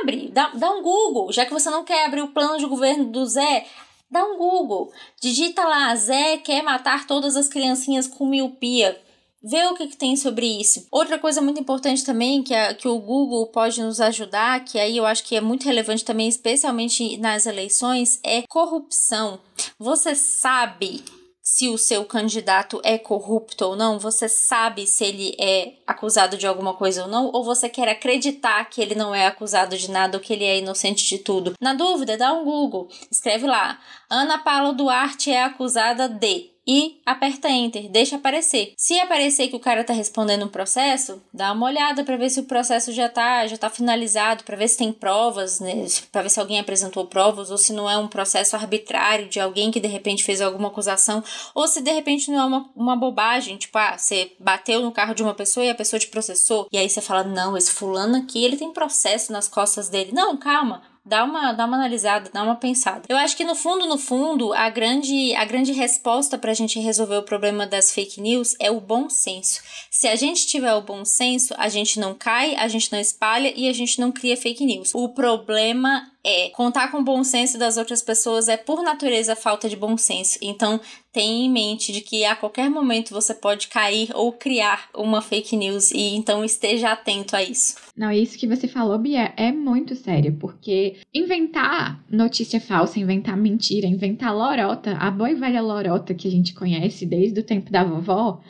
[0.00, 1.32] Abre, dá, dá um Google.
[1.32, 3.66] Já que você não quer abrir o plano de governo do Zé,
[4.10, 4.92] dá um Google.
[5.20, 9.00] Digita lá, Zé quer matar todas as criancinhas com miopia.
[9.46, 10.86] Vê o que, que, tem sobre isso.
[10.90, 15.04] Outra coisa muito importante também que, que o Google pode nos ajudar, que aí eu
[15.04, 19.38] acho que é muito relevante também, especialmente nas eleições, é corrupção.
[19.78, 21.04] Você sabe
[21.42, 23.98] se o seu candidato é corrupto ou não?
[23.98, 27.30] Você sabe se ele é acusado de alguma coisa ou não?
[27.30, 30.58] Ou você quer acreditar que ele não é acusado de nada ou que ele é
[30.58, 31.52] inocente de tudo?
[31.60, 33.78] Na dúvida, dá um Google, escreve lá:
[34.08, 38.72] Ana Paula Duarte é acusada de e aperta Enter, deixa aparecer.
[38.76, 42.40] Se aparecer que o cara tá respondendo um processo, dá uma olhada para ver se
[42.40, 46.30] o processo já tá, já tá finalizado, para ver se tem provas, né, para ver
[46.30, 49.88] se alguém apresentou provas ou se não é um processo arbitrário de alguém que de
[49.88, 51.22] repente fez alguma acusação
[51.54, 55.14] ou se de repente não é uma, uma bobagem, tipo, ah, você bateu no carro
[55.14, 58.16] de uma pessoa e a pessoa te processou, e aí você fala: "Não, esse fulano
[58.16, 60.12] aqui, ele tem processo nas costas dele".
[60.12, 63.02] Não, calma dá uma, dá uma analisada, dá uma pensada.
[63.08, 66.80] Eu acho que no fundo, no fundo, a grande, a grande resposta para a gente
[66.80, 69.60] resolver o problema das fake news é o bom senso.
[69.90, 73.52] Se a gente tiver o bom senso, a gente não cai, a gente não espalha
[73.54, 74.94] e a gente não cria fake news.
[74.94, 79.68] O problema é contar com o bom senso das outras pessoas é por natureza falta
[79.68, 80.38] de bom senso.
[80.40, 80.80] Então
[81.12, 85.56] tenha em mente de que a qualquer momento você pode cair ou criar uma fake
[85.56, 87.76] news e então esteja atento a isso.
[87.96, 93.86] Não, isso que você falou, Bia, é muito sério, porque inventar notícia falsa, inventar mentira,
[93.86, 97.84] inventar lorota, a boa e velha lorota que a gente conhece desde o tempo da
[97.84, 98.40] vovó,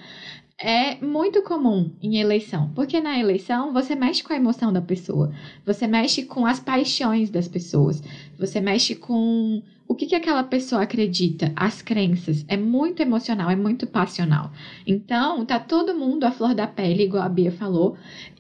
[0.64, 5.30] é muito comum em eleição, porque na eleição você mexe com a emoção da pessoa,
[5.62, 8.02] você mexe com as paixões das pessoas,
[8.38, 12.46] você mexe com o que, que aquela pessoa acredita, as crenças.
[12.48, 14.50] É muito emocional, é muito passional.
[14.86, 17.98] Então, tá todo mundo à flor da pele, igual a Bia falou,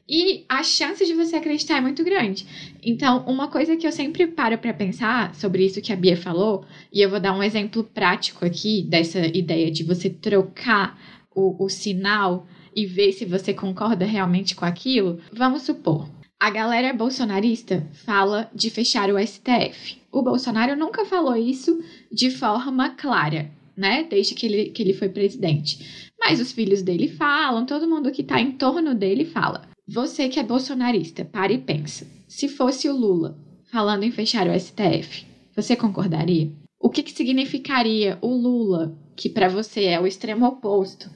[0.08, 2.46] e a chance de você acreditar é muito grande.
[2.82, 6.64] Então, uma coisa que eu sempre paro para pensar sobre isso que a Bia falou,
[6.90, 10.98] e eu vou dar um exemplo prático aqui dessa ideia de você trocar
[11.34, 16.08] o, o sinal e ver se você concorda realmente com aquilo, vamos supor,
[16.38, 19.98] a galera bolsonarista fala de fechar o STF.
[20.12, 21.82] O Bolsonaro nunca falou isso
[22.12, 24.04] de forma clara, né?
[24.04, 26.12] Desde que ele, que ele foi presidente.
[26.20, 29.66] Mas os filhos dele falam, todo mundo que está em torno dele fala.
[29.88, 32.06] Você que é bolsonarista, para e pensa.
[32.28, 33.38] Se fosse o Lula
[33.70, 35.26] falando em fechar o STF,
[35.56, 36.50] você concordaria?
[36.78, 41.10] O que, que significaria o Lula, que para você é o extremo oposto,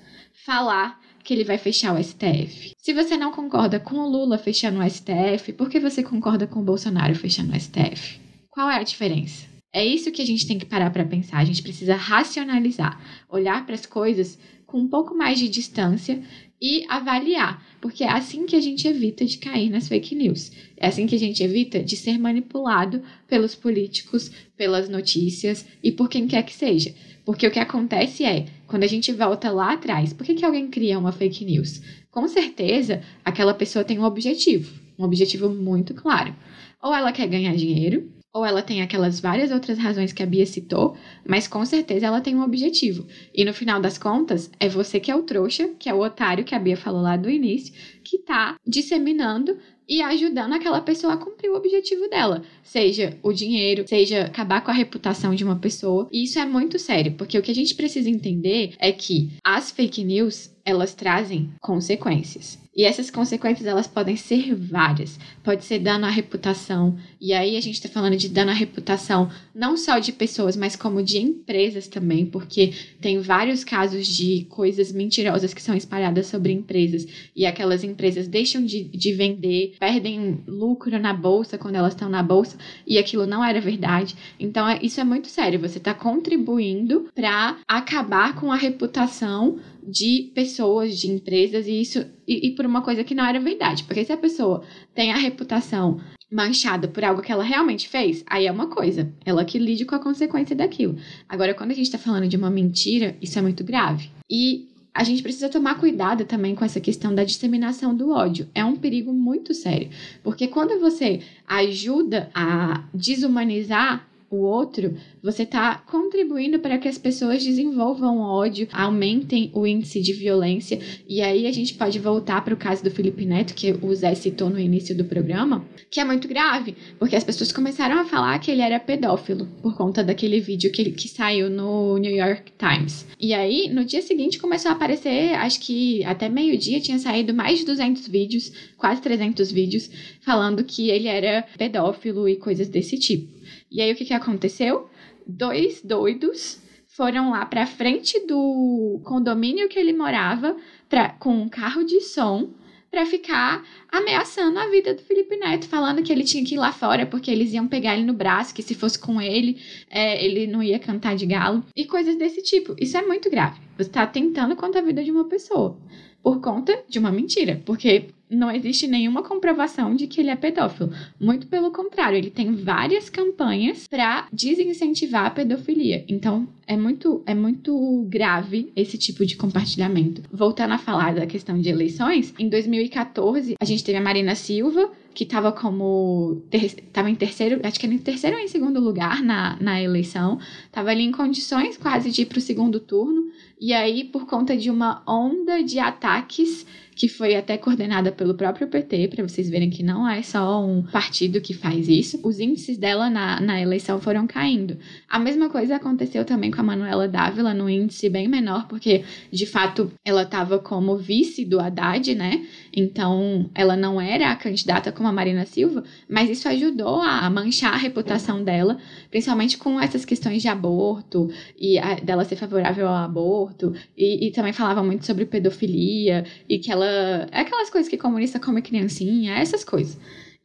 [0.44, 2.72] falar que ele vai fechar o STF.
[2.78, 6.60] Se você não concorda com o Lula fechando o STF, por que você concorda com
[6.60, 8.18] o Bolsonaro fechando o STF?
[8.48, 9.46] Qual é a diferença?
[9.72, 11.38] É isso que a gente tem que parar para pensar.
[11.38, 16.22] A gente precisa racionalizar, olhar para as coisas com um pouco mais de distância
[16.60, 20.50] e avaliar, porque é assim que a gente evita de cair nas fake news.
[20.76, 26.08] É assim que a gente evita de ser manipulado pelos políticos, pelas notícias e por
[26.08, 26.94] quem quer que seja.
[27.24, 30.68] Porque o que acontece é, quando a gente volta lá atrás, por que, que alguém
[30.68, 31.80] cria uma fake news?
[32.10, 36.34] Com certeza, aquela pessoa tem um objetivo, um objetivo muito claro.
[36.82, 40.46] Ou ela quer ganhar dinheiro, ou ela tem aquelas várias outras razões que a Bia
[40.46, 43.06] citou, mas com certeza ela tem um objetivo.
[43.34, 46.44] E no final das contas, é você que é o trouxa, que é o otário
[46.44, 47.72] que a Bia falou lá do início,
[48.04, 49.56] que tá disseminando
[49.88, 54.70] e ajudando aquela pessoa a cumprir o objetivo dela, seja o dinheiro, seja acabar com
[54.70, 56.06] a reputação de uma pessoa.
[56.12, 59.70] E isso é muito sério, porque o que a gente precisa entender é que as
[59.70, 62.58] fake news, elas trazem consequências.
[62.78, 65.18] E essas consequências elas podem ser várias.
[65.42, 66.96] Pode ser dano à reputação.
[67.20, 70.76] E aí a gente está falando de dano à reputação não só de pessoas, mas
[70.76, 76.52] como de empresas também, porque tem vários casos de coisas mentirosas que são espalhadas sobre
[76.52, 77.04] empresas.
[77.34, 82.22] E aquelas empresas deixam de, de vender, perdem lucro na bolsa quando elas estão na
[82.22, 82.56] bolsa,
[82.86, 84.14] e aquilo não era verdade.
[84.38, 85.58] Então é, isso é muito sério.
[85.58, 92.48] Você está contribuindo para acabar com a reputação de pessoas, de empresas, e isso e,
[92.48, 93.84] e, por uma coisa que não era verdade.
[93.84, 94.62] Porque se a pessoa
[94.94, 95.98] tem a reputação
[96.30, 99.10] manchada por algo que ela realmente fez, aí é uma coisa.
[99.24, 100.98] Ela que lide com a consequência daquilo.
[101.26, 104.10] Agora, quando a gente tá falando de uma mentira, isso é muito grave.
[104.30, 108.48] E a gente precisa tomar cuidado também com essa questão da disseminação do ódio.
[108.52, 109.90] É um perigo muito sério.
[110.24, 117.42] Porque quando você ajuda a desumanizar o outro, você está contribuindo para que as pessoas
[117.42, 120.78] desenvolvam ódio, aumentem o índice de violência.
[121.08, 124.14] E aí a gente pode voltar para o caso do Felipe Neto, que o Zé
[124.14, 128.38] citou no início do programa, que é muito grave, porque as pessoas começaram a falar
[128.38, 133.06] que ele era pedófilo por conta daquele vídeo que, que saiu no New York Times.
[133.18, 137.60] E aí, no dia seguinte, começou a aparecer, acho que até meio-dia tinha saído mais
[137.60, 143.37] de 200 vídeos, quase 300 vídeos, falando que ele era pedófilo e coisas desse tipo.
[143.70, 144.88] E aí o que, que aconteceu?
[145.26, 150.56] Dois doidos foram lá para frente do condomínio que ele morava
[150.88, 152.50] pra, com um carro de som
[152.90, 156.72] para ficar ameaçando a vida do Felipe Neto, falando que ele tinha que ir lá
[156.72, 160.46] fora porque eles iam pegar ele no braço, que se fosse com ele, é, ele
[160.46, 162.74] não ia cantar de galo e coisas desse tipo.
[162.78, 163.60] Isso é muito grave.
[163.76, 165.78] Você está tentando contra a vida de uma pessoa
[166.22, 170.92] por conta de uma mentira, porque não existe nenhuma comprovação de que ele é pedófilo.
[171.20, 176.04] Muito pelo contrário, ele tem várias campanhas para desincentivar a pedofilia.
[176.08, 180.22] Então, é muito, é muito grave esse tipo de compartilhamento.
[180.30, 184.90] Voltando a falar da questão de eleições, em 2014, a gente teve a Marina Silva,
[185.14, 186.42] que estava como.
[186.52, 190.38] estava em terceiro, acho que era em terceiro ou em segundo lugar na, na eleição.
[190.66, 193.30] Estava ali em condições quase de ir para o segundo turno.
[193.60, 196.64] E aí, por conta de uma onda de ataques
[196.98, 200.82] que foi até coordenada pelo próprio PT, para vocês verem que não é só um
[200.82, 202.18] partido que faz isso.
[202.24, 204.76] Os índices dela na, na eleição foram caindo.
[205.08, 209.46] A mesma coisa aconteceu também com a Manuela Dávila, no índice bem menor, porque de
[209.46, 212.44] fato ela estava como vice do Haddad, né?
[212.74, 217.72] Então ela não era a candidata como a Marina Silva, mas isso ajudou a manchar
[217.72, 218.78] a reputação dela,
[219.10, 224.30] principalmente com essas questões de aborto e a, dela ser favorável ao aborto, e, e
[224.30, 229.64] também falava muito sobre pedofilia e que ela aquelas coisas que comunista come criancinha, essas
[229.64, 229.98] coisas.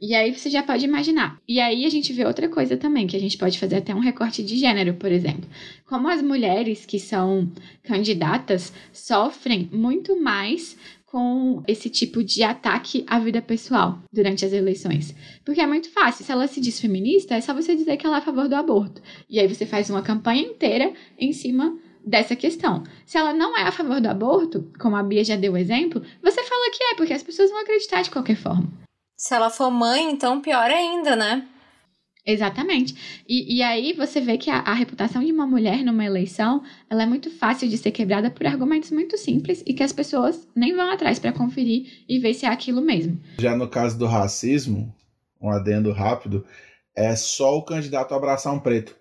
[0.05, 1.39] E aí você já pode imaginar.
[1.47, 3.99] E aí a gente vê outra coisa também, que a gente pode fazer até um
[3.99, 5.49] recorte de gênero, por exemplo.
[5.85, 7.49] Como as mulheres que são
[7.83, 10.77] candidatas sofrem muito mais
[11.13, 15.13] com esse tipo de ataque à vida pessoal durante as eleições.
[15.45, 18.15] Porque é muito fácil, se ela se diz feminista, é só você dizer que ela
[18.15, 18.99] é a favor do aborto.
[19.29, 22.81] E aí você faz uma campanha inteira em cima dessa questão.
[23.05, 26.01] Se ela não é a favor do aborto, como a Bia já deu o exemplo,
[26.23, 28.67] você fala que é, porque as pessoas vão acreditar de qualquer forma.
[29.15, 31.47] Se ela for mãe, então pior ainda, né?
[32.25, 33.23] Exatamente.
[33.27, 37.03] E, e aí você vê que a, a, reputação de uma mulher numa eleição ela
[37.03, 40.73] é muito fácil de ser quebrada por argumentos muito simples e que as pessoas nem
[40.73, 43.19] vão atrás para conferir e ver se é aquilo mesmo.
[43.39, 44.95] Já no caso do racismo,
[45.41, 46.45] um adendo rápido,
[46.95, 48.95] é só o candidato abraçar um preto.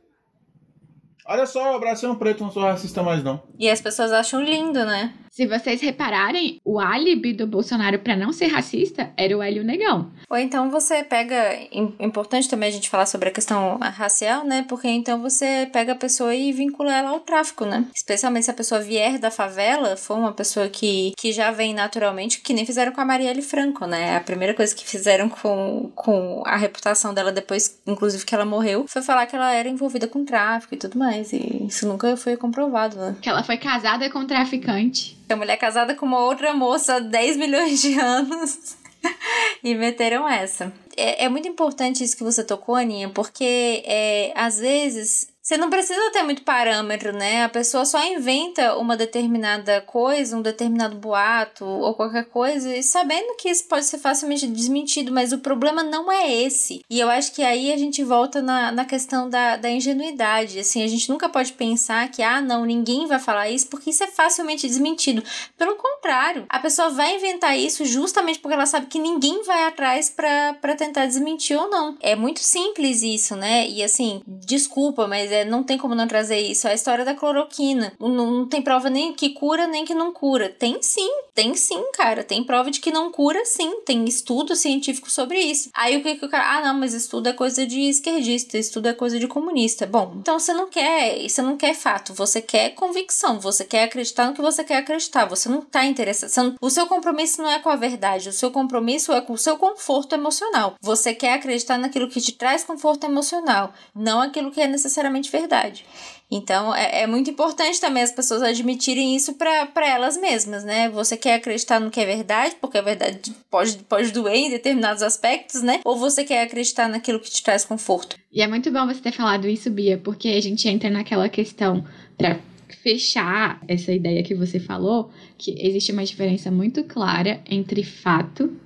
[1.26, 3.42] Olha só, eu abracei um preto, não sou racista mais não.
[3.58, 5.12] E as pessoas acham lindo, né?
[5.32, 10.12] Se vocês repararem, o álibi do Bolsonaro para não ser racista era o Hélio Negão.
[10.28, 11.58] Ou então você pega.
[11.98, 14.66] Importante também a gente falar sobre a questão racial, né?
[14.68, 17.86] Porque então você pega a pessoa e vincula ela ao tráfico, né?
[17.94, 22.40] Especialmente se a pessoa vier da favela, for uma pessoa que, que já vem naturalmente,
[22.40, 24.16] que nem fizeram com a Marielle Franco, né?
[24.16, 28.84] A primeira coisa que fizeram com, com a reputação dela depois, inclusive que ela morreu,
[28.86, 31.11] foi falar que ela era envolvida com tráfico e tudo mais.
[31.20, 33.16] E isso nunca foi comprovado, né?
[33.20, 35.18] Que ela foi casada com um traficante.
[35.28, 38.76] A mulher casada com uma outra moça há 10 milhões de anos.
[39.62, 40.72] e meteram essa.
[40.96, 45.70] É, é, muito importante isso que você tocou, Aninha, porque é, às vezes Você não
[45.70, 47.42] precisa ter muito parâmetro, né?
[47.42, 53.34] A pessoa só inventa uma determinada coisa, um determinado boato ou qualquer coisa, e sabendo
[53.34, 56.84] que isso pode ser facilmente desmentido, mas o problema não é esse.
[56.88, 60.60] E eu acho que aí a gente volta na, na questão da, da ingenuidade.
[60.60, 64.04] Assim, a gente nunca pode pensar que, ah, não, ninguém vai falar isso, porque isso
[64.04, 65.24] é facilmente desmentido.
[65.58, 70.08] Pelo contrário, a pessoa vai inventar isso justamente porque ela sabe que ninguém vai atrás
[70.08, 71.96] para tentar desmentir ou não.
[72.00, 73.68] É muito simples isso, né?
[73.68, 76.68] E assim, desculpa, mas é, não tem como não trazer isso.
[76.68, 77.92] É a história da cloroquina.
[77.98, 80.48] Não, não tem prova nem que cura, nem que não cura.
[80.48, 82.22] Tem sim, tem sim, cara.
[82.22, 83.80] Tem prova de que não cura, sim.
[83.84, 85.70] Tem estudo científico sobre isso.
[85.74, 86.58] Aí o que, que o cara.
[86.58, 89.86] Ah, não, mas estudo é coisa de esquerdista, estudo é coisa de comunista.
[89.86, 91.28] Bom, então você não quer.
[91.28, 95.24] Você não quer fato, você quer convicção, você quer acreditar no que você quer acreditar.
[95.26, 96.30] Você não tá interessado.
[96.36, 99.38] Não, o seu compromisso não é com a verdade, o seu compromisso é com o
[99.38, 100.74] seu conforto emocional.
[100.80, 105.84] Você quer acreditar naquilo que te traz conforto emocional, não aquilo que é necessariamente verdade.
[106.30, 110.88] Então é, é muito importante também as pessoas admitirem isso para elas mesmas, né?
[110.88, 115.02] Você quer acreditar no que é verdade, porque a verdade pode, pode doer em determinados
[115.02, 115.80] aspectos, né?
[115.84, 118.16] Ou você quer acreditar naquilo que te traz conforto.
[118.32, 121.84] E é muito bom você ter falado isso, Bia, porque a gente entra naquela questão
[122.16, 122.40] para
[122.82, 128.56] fechar essa ideia que você falou, que existe uma diferença muito clara entre fato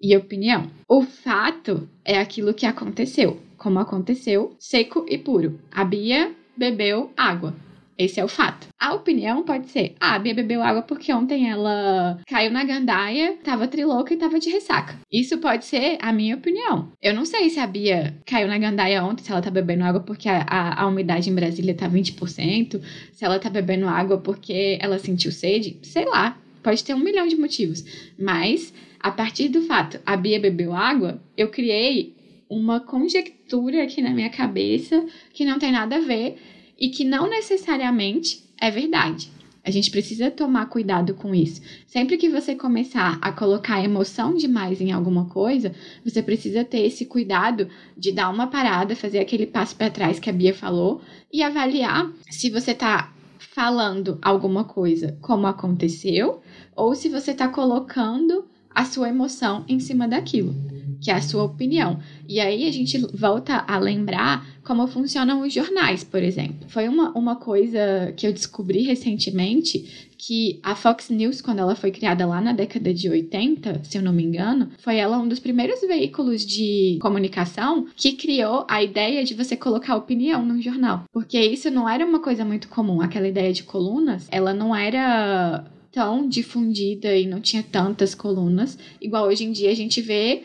[0.00, 0.70] e opinião.
[0.86, 5.58] O fato é aquilo que aconteceu, como aconteceu, seco e puro.
[5.72, 7.54] A Bia bebeu água.
[7.96, 8.68] Esse é o fato.
[8.78, 13.38] A opinião pode ser: ah, a Bia bebeu água porque ontem ela caiu na gandaia,
[13.42, 14.98] tava trilouca e tava de ressaca.
[15.10, 16.90] Isso pode ser a minha opinião.
[17.00, 20.00] Eu não sei se a Bia caiu na gandaia ontem, se ela tá bebendo água
[20.00, 24.76] porque a, a, a umidade em Brasília tá 20%, se ela tá bebendo água porque
[24.78, 26.36] ela sentiu sede, sei lá.
[26.62, 27.84] Pode ter um milhão de motivos.
[28.18, 32.13] Mas, a partir do fato, a Bia bebeu água, eu criei
[32.54, 36.36] uma conjectura aqui na minha cabeça que não tem nada a ver
[36.78, 39.30] e que não necessariamente é verdade.
[39.64, 41.62] A gente precisa tomar cuidado com isso.
[41.86, 45.74] Sempre que você começar a colocar emoção demais em alguma coisa,
[46.04, 50.28] você precisa ter esse cuidado de dar uma parada, fazer aquele passo para trás que
[50.28, 51.00] a Bia falou
[51.32, 56.42] e avaliar se você está falando alguma coisa como aconteceu
[56.76, 58.44] ou se você está colocando
[58.74, 60.73] a sua emoção em cima daquilo
[61.04, 61.98] que é a sua opinião.
[62.26, 66.66] E aí a gente volta a lembrar como funcionam os jornais, por exemplo.
[66.68, 71.90] Foi uma, uma coisa que eu descobri recentemente que a Fox News, quando ela foi
[71.90, 75.38] criada lá na década de 80, se eu não me engano, foi ela um dos
[75.38, 81.04] primeiros veículos de comunicação que criou a ideia de você colocar opinião no jornal.
[81.12, 83.02] Porque isso não era uma coisa muito comum.
[83.02, 89.28] Aquela ideia de colunas, ela não era tão difundida e não tinha tantas colunas, igual
[89.28, 90.42] hoje em dia a gente vê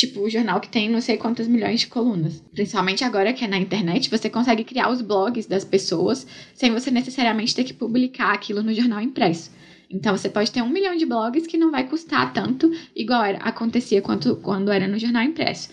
[0.00, 2.42] tipo, o jornal que tem não sei quantas milhões de colunas.
[2.52, 6.90] Principalmente agora que é na internet, você consegue criar os blogs das pessoas sem você
[6.90, 9.50] necessariamente ter que publicar aquilo no jornal impresso.
[9.90, 13.38] Então você pode ter um milhão de blogs que não vai custar tanto, igual era,
[13.38, 15.68] acontecia quanto, quando era no jornal impresso.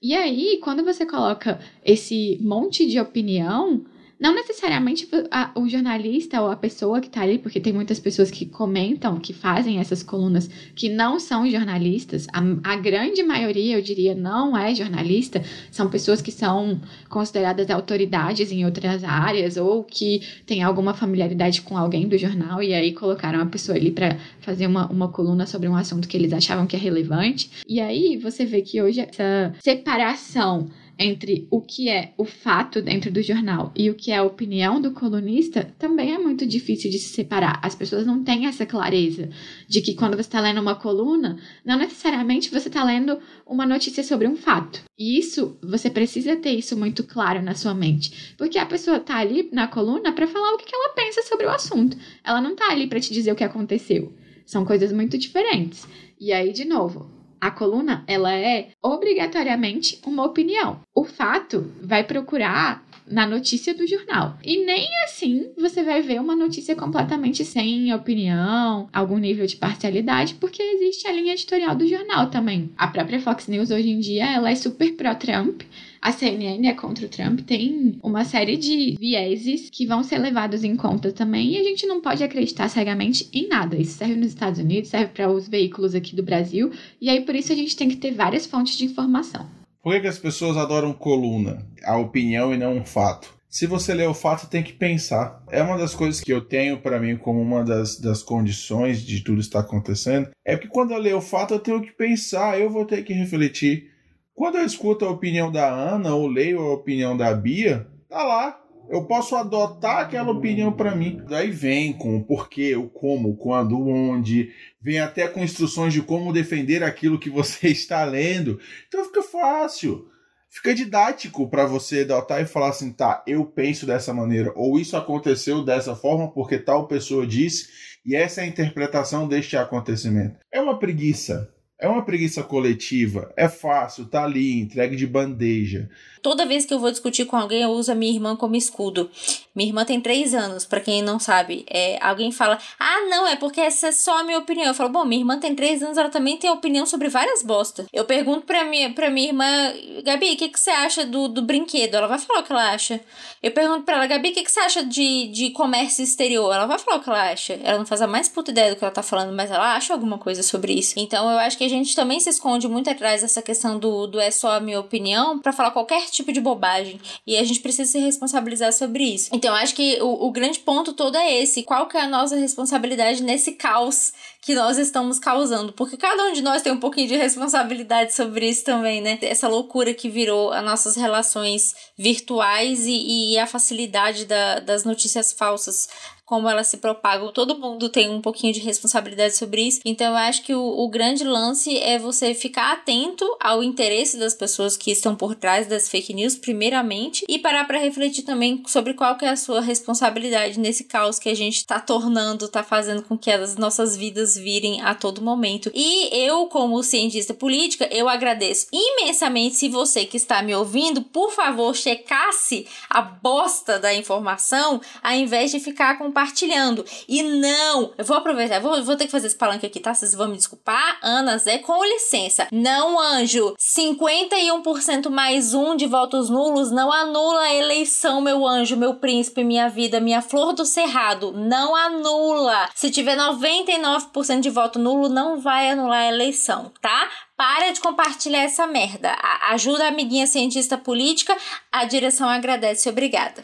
[0.00, 3.84] E aí, quando você coloca esse monte de opinião,
[4.18, 8.30] não necessariamente a, o jornalista ou a pessoa que está ali, porque tem muitas pessoas
[8.30, 12.26] que comentam, que fazem essas colunas, que não são jornalistas.
[12.32, 15.42] A, a grande maioria, eu diria, não é jornalista.
[15.70, 21.76] São pessoas que são consideradas autoridades em outras áreas ou que têm alguma familiaridade com
[21.76, 25.68] alguém do jornal e aí colocaram a pessoa ali para fazer uma, uma coluna sobre
[25.68, 27.50] um assunto que eles achavam que é relevante.
[27.68, 30.68] E aí você vê que hoje essa separação
[30.98, 34.80] entre o que é o fato dentro do jornal e o que é a opinião
[34.80, 37.60] do colunista também é muito difícil de se separar.
[37.62, 39.28] As pessoas não têm essa clareza
[39.68, 44.02] de que quando você está lendo uma coluna, não necessariamente você está lendo uma notícia
[44.02, 44.84] sobre um fato.
[44.98, 48.34] E isso, você precisa ter isso muito claro na sua mente.
[48.38, 51.50] Porque a pessoa está ali na coluna para falar o que ela pensa sobre o
[51.50, 51.96] assunto.
[52.24, 54.12] Ela não está ali para te dizer o que aconteceu.
[54.46, 55.86] São coisas muito diferentes.
[56.18, 57.10] E aí, de novo,
[57.46, 60.80] a coluna, ela é obrigatoriamente uma opinião.
[60.92, 64.38] O fato vai procurar na notícia do jornal.
[64.44, 70.34] E nem assim você vai ver uma notícia completamente sem opinião, algum nível de parcialidade,
[70.34, 72.70] porque existe a linha editorial do jornal também.
[72.76, 75.62] A própria Fox News hoje em dia, ela é super pró-Trump,
[76.00, 80.62] a CNN é contra o Trump, tem uma série de vieses que vão ser levados
[80.62, 83.76] em conta também e a gente não pode acreditar cegamente em nada.
[83.76, 87.34] Isso serve nos Estados Unidos, serve para os veículos aqui do Brasil e aí por
[87.34, 89.55] isso a gente tem que ter várias fontes de informação.
[89.86, 91.64] Por que, que as pessoas adoram coluna?
[91.84, 93.32] A opinião e não um fato.
[93.48, 95.40] Se você lê o fato, tem que pensar.
[95.48, 99.22] É uma das coisas que eu tenho para mim como uma das, das condições de
[99.22, 100.30] tudo estar acontecendo.
[100.44, 103.12] É que quando eu leio o fato, eu tenho que pensar, eu vou ter que
[103.12, 103.88] refletir.
[104.34, 108.60] Quando eu escuto a opinião da Ana ou leio a opinião da Bia, tá lá.
[108.88, 111.22] Eu posso adotar aquela opinião para mim.
[111.28, 115.92] Daí vem com o porquê, o como, o quando, o onde, vem até com instruções
[115.92, 118.60] de como defender aquilo que você está lendo.
[118.88, 120.08] Então fica fácil.
[120.48, 124.96] Fica didático para você adotar e falar assim, tá, eu penso dessa maneira, ou isso
[124.96, 127.68] aconteceu dessa forma porque tal pessoa disse,
[128.06, 130.38] e essa é a interpretação deste acontecimento.
[130.50, 131.52] É uma preguiça.
[131.78, 135.90] É uma preguiça coletiva, é fácil, tá ali, entregue de bandeja.
[136.26, 139.08] Toda vez que eu vou discutir com alguém, eu uso a minha irmã como escudo.
[139.54, 141.64] Minha irmã tem três anos, para quem não sabe.
[141.70, 144.66] É, alguém fala, ah, não, é porque essa é só a minha opinião.
[144.66, 147.86] Eu falo, bom, minha irmã tem três anos, ela também tem opinião sobre várias bostas.
[147.92, 149.72] Eu pergunto pra minha, pra minha irmã,
[150.02, 151.94] Gabi, o que, que você acha do, do brinquedo?
[151.94, 153.00] Ela vai falar o que ela acha.
[153.40, 156.52] Eu pergunto pra ela, Gabi, o que, que você acha de, de comércio exterior?
[156.52, 157.56] Ela vai falar o que ela acha.
[157.62, 159.92] Ela não faz a mais puta ideia do que ela tá falando, mas ela acha
[159.92, 160.94] alguma coisa sobre isso.
[160.98, 164.18] Então eu acho que a gente também se esconde muito atrás dessa questão do, do
[164.18, 167.00] é só a minha opinião para falar qualquer tipo de bobagem.
[167.26, 169.30] E a gente precisa se responsabilizar sobre isso.
[169.32, 171.62] Então acho que o, o grande ponto todo é esse.
[171.62, 175.72] Qual que é a nossa responsabilidade nesse caos que nós estamos causando?
[175.72, 179.18] Porque cada um de nós tem um pouquinho de responsabilidade sobre isso também, né?
[179.22, 185.32] Essa loucura que virou as nossas relações virtuais e, e a facilidade da, das notícias
[185.32, 185.88] falsas
[186.26, 189.80] como elas se propagam, todo mundo tem um pouquinho de responsabilidade sobre isso.
[189.84, 194.34] Então eu acho que o, o grande lance é você ficar atento ao interesse das
[194.34, 198.92] pessoas que estão por trás das fake news, primeiramente, e parar para refletir também sobre
[198.92, 203.02] qual que é a sua responsabilidade nesse caos que a gente tá tornando, tá fazendo
[203.02, 205.70] com que as nossas vidas virem a todo momento.
[205.72, 211.30] E eu, como cientista política, eu agradeço imensamente se você que está me ouvindo, por
[211.30, 216.84] favor, checasse a bosta da informação, ao invés de ficar com compartilhando.
[217.06, 219.92] E não, eu vou aproveitar, vou, vou ter que fazer esse palanque aqui, tá?
[219.92, 220.98] Vocês vão me desculpar.
[221.02, 222.48] Ana Zé, com licença.
[222.50, 223.54] Não, anjo.
[223.58, 229.68] 51% mais um de votos nulos não anula a eleição, meu anjo, meu príncipe, minha
[229.68, 231.32] vida, minha flor do cerrado.
[231.32, 232.70] Não anula.
[232.74, 237.10] Se tiver 99% de voto nulo, não vai anular a eleição, tá?
[237.36, 239.10] Para de compartilhar essa merda.
[239.20, 241.36] A ajuda a amiguinha cientista política.
[241.70, 242.88] A direção agradece.
[242.88, 243.42] Obrigada.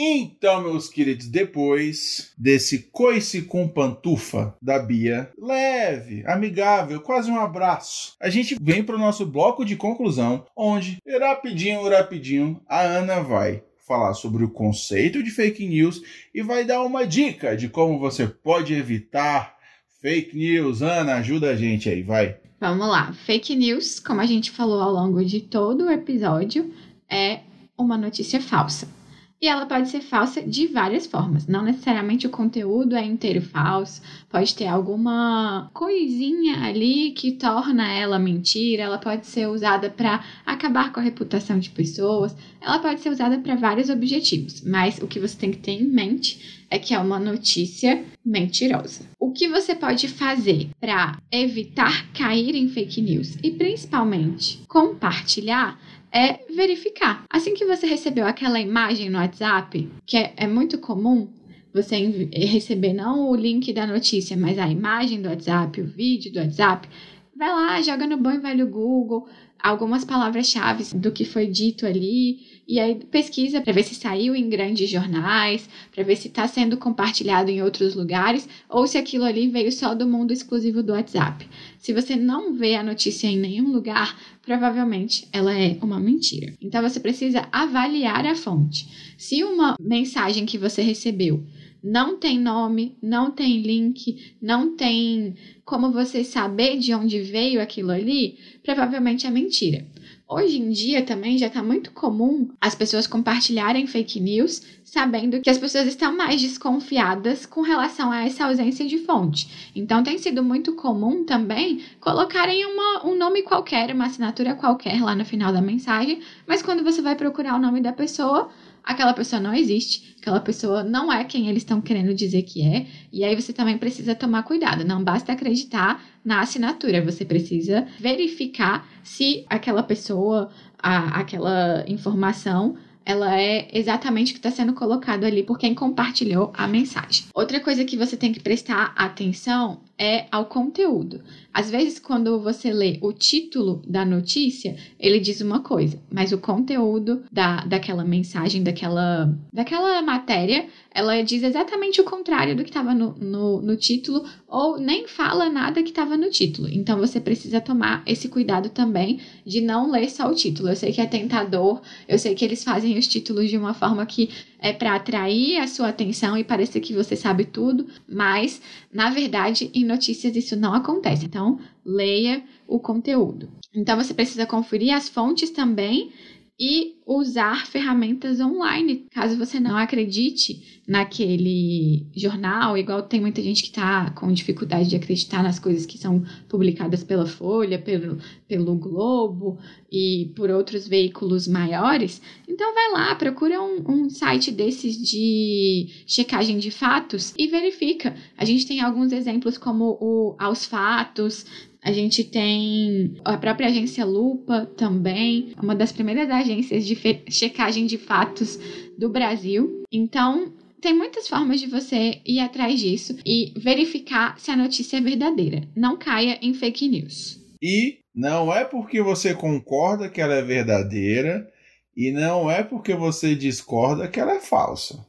[0.00, 8.14] Então, meus queridos, depois desse coice com pantufa da Bia, leve, amigável, quase um abraço,
[8.20, 13.64] a gente vem para o nosso bloco de conclusão, onde, rapidinho, rapidinho, a Ana vai
[13.88, 16.00] falar sobre o conceito de fake news
[16.32, 19.56] e vai dar uma dica de como você pode evitar
[20.00, 20.80] fake news.
[20.80, 22.36] Ana, ajuda a gente aí, vai.
[22.60, 23.12] Vamos lá.
[23.26, 26.72] Fake news, como a gente falou ao longo de todo o episódio,
[27.10, 27.40] é
[27.76, 28.97] uma notícia falsa.
[29.40, 31.46] E ela pode ser falsa de várias formas.
[31.46, 34.02] Não necessariamente o conteúdo é inteiro falso.
[34.28, 38.82] Pode ter alguma coisinha ali que torna ela mentira.
[38.82, 42.36] Ela pode ser usada para acabar com a reputação de pessoas.
[42.60, 44.60] Ela pode ser usada para vários objetivos.
[44.62, 49.06] Mas o que você tem que ter em mente é que é uma notícia mentirosa.
[49.20, 55.78] O que você pode fazer para evitar cair em fake news e principalmente compartilhar
[56.12, 57.24] é verificar.
[57.30, 61.28] Assim que você recebeu aquela imagem no WhatsApp, que é, é muito comum
[61.72, 61.96] você
[62.32, 66.88] receber não o link da notícia, mas a imagem do WhatsApp, o vídeo do WhatsApp,
[67.36, 69.28] vai lá, joga no bom e velho Google
[69.62, 74.48] algumas palavras-chave do que foi dito ali e aí pesquisa para ver se saiu em
[74.48, 79.48] grandes jornais, para ver se está sendo compartilhado em outros lugares ou se aquilo ali
[79.48, 81.48] veio só do mundo exclusivo do WhatsApp.
[81.78, 86.52] Se você não vê a notícia em nenhum lugar, provavelmente ela é uma mentira.
[86.60, 88.86] Então você precisa avaliar a fonte.
[89.16, 91.42] Se uma mensagem que você recebeu
[91.82, 97.90] não tem nome, não tem link, não tem como você saber de onde veio aquilo
[97.90, 99.86] ali, provavelmente é mentira.
[100.30, 105.48] Hoje em dia também já está muito comum as pessoas compartilharem fake news, sabendo que
[105.48, 109.70] as pessoas estão mais desconfiadas com relação a essa ausência de fonte.
[109.74, 115.14] Então tem sido muito comum também colocarem uma, um nome qualquer, uma assinatura qualquer lá
[115.14, 118.50] no final da mensagem, mas quando você vai procurar o nome da pessoa,
[118.88, 122.86] aquela pessoa não existe, aquela pessoa não é quem eles estão querendo dizer que é,
[123.12, 124.82] e aí você também precisa tomar cuidado.
[124.82, 133.38] Não basta acreditar na assinatura, você precisa verificar se aquela pessoa, a, aquela informação ela
[133.40, 137.24] é exatamente o que está sendo colocado ali por quem compartilhou a mensagem.
[137.34, 141.20] Outra coisa que você tem que prestar atenção é ao conteúdo.
[141.52, 146.38] Às vezes, quando você lê o título da notícia, ele diz uma coisa, mas o
[146.38, 152.94] conteúdo da, daquela mensagem, daquela, daquela matéria, ela diz exatamente o contrário do que estava
[152.94, 156.68] no, no, no, título, ou nem fala nada que estava no título.
[156.68, 160.68] Então, você precisa tomar esse cuidado também de não ler só o título.
[160.68, 164.06] Eu sei que é tentador, eu sei que eles fazem os títulos de uma forma
[164.06, 168.60] que é para atrair a sua atenção e parecer que você sabe tudo, mas
[168.92, 171.26] na verdade em notícias isso não acontece.
[171.26, 173.48] Então, leia o conteúdo.
[173.74, 176.12] Então você precisa conferir as fontes também
[176.58, 179.06] e usar ferramentas online.
[179.10, 184.96] Caso você não acredite naquele jornal, igual tem muita gente que está com dificuldade de
[184.96, 188.18] acreditar nas coisas que são publicadas pela Folha, pelo,
[188.48, 189.58] pelo Globo
[189.90, 196.58] e por outros veículos maiores, então vai lá, procura um, um site desses de checagem
[196.58, 198.16] de fatos e verifica.
[198.36, 201.46] A gente tem alguns exemplos como o Aos Fatos,
[201.82, 206.96] a gente tem a própria agência Lupa também, uma das primeiras agências de
[207.30, 208.58] checagem de fatos
[208.98, 209.84] do Brasil.
[209.92, 215.00] Então, tem muitas formas de você ir atrás disso e verificar se a notícia é
[215.00, 215.62] verdadeira.
[215.74, 217.40] Não caia em fake news.
[217.62, 221.48] E não é porque você concorda que ela é verdadeira
[221.96, 225.04] e não é porque você discorda que ela é falsa.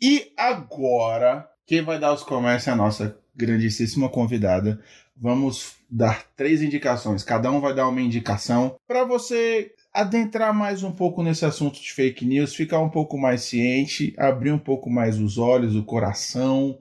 [0.00, 4.82] E agora, quem vai dar os começos é a nossa grandíssima convidada.
[5.22, 7.22] Vamos dar três indicações.
[7.22, 11.92] Cada um vai dar uma indicação para você adentrar mais um pouco nesse assunto de
[11.92, 16.76] fake news, ficar um pouco mais ciente, abrir um pouco mais os olhos, o coração.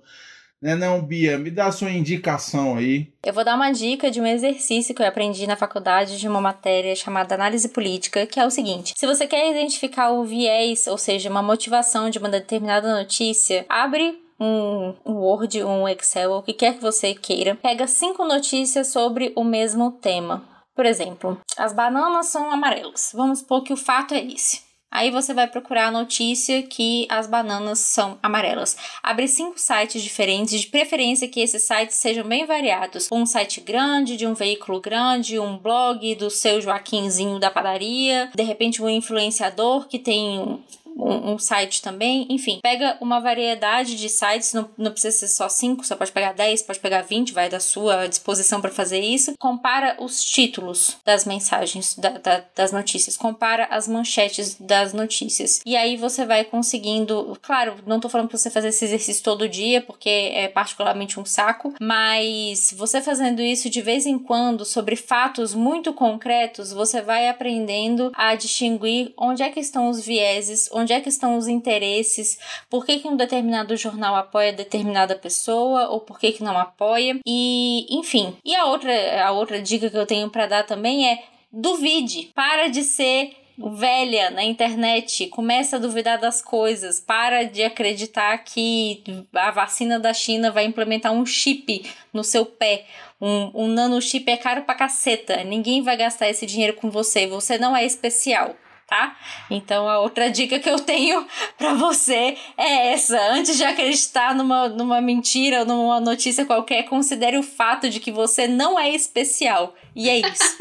[0.59, 1.37] Né não, Bia?
[1.37, 3.13] Me dá a sua indicação aí.
[3.23, 6.39] Eu vou dar uma dica de um exercício que eu aprendi na faculdade de uma
[6.39, 10.97] matéria chamada Análise Política, que é o seguinte: se você quer identificar o viés, ou
[10.97, 16.73] seja, uma motivação de uma determinada notícia, abre um, Word, um Excel, o que quer
[16.73, 20.43] que você queira, pega cinco notícias sobre o mesmo tema.
[20.75, 23.11] Por exemplo, as bananas são amarelas.
[23.13, 24.71] Vamos supor que o fato é esse.
[24.89, 28.75] Aí você vai procurar a notícia que as bananas são amarelas.
[29.01, 33.07] Abre cinco sites diferentes, de preferência que esses sites sejam bem variados.
[33.09, 38.43] Um site grande, de um veículo grande, um blog do seu Joaquinzinho da padaria, de
[38.43, 40.61] repente um influenciador que tem
[40.95, 45.49] um, um, site também, enfim, pega uma variedade de sites, não, não precisa ser só
[45.49, 49.33] 5, você pode pegar 10, pode pegar 20, vai da sua disposição para fazer isso.
[49.39, 55.61] Compara os títulos das mensagens, da, da, das notícias, compara as manchetes das notícias.
[55.65, 59.49] E aí você vai conseguindo, claro, não tô falando pra você fazer esse exercício todo
[59.49, 64.95] dia, porque é particularmente um saco, mas você fazendo isso de vez em quando sobre
[64.95, 70.80] fatos muito concretos, você vai aprendendo a distinguir onde é que estão os vieses, onde
[70.81, 72.39] onde é que estão os interesses,
[72.69, 77.19] por que, que um determinado jornal apoia determinada pessoa ou por que, que não apoia.
[77.25, 78.35] E, enfim.
[78.43, 82.67] E a outra, a outra dica que eu tenho para dar também é duvide, para
[82.67, 89.03] de ser velha na internet, começa a duvidar das coisas, para de acreditar que
[89.33, 92.85] a vacina da China vai implementar um chip no seu pé.
[93.19, 95.43] Um, um nanochip é caro pra caceta.
[95.43, 97.27] Ninguém vai gastar esse dinheiro com você.
[97.27, 98.55] Você não é especial
[98.91, 99.15] tá?
[99.49, 101.25] Então a outra dica que eu tenho
[101.57, 107.37] para você é essa: antes de acreditar numa, numa mentira ou numa notícia qualquer, considere
[107.37, 109.73] o fato de que você não é especial.
[109.95, 110.57] E é isso.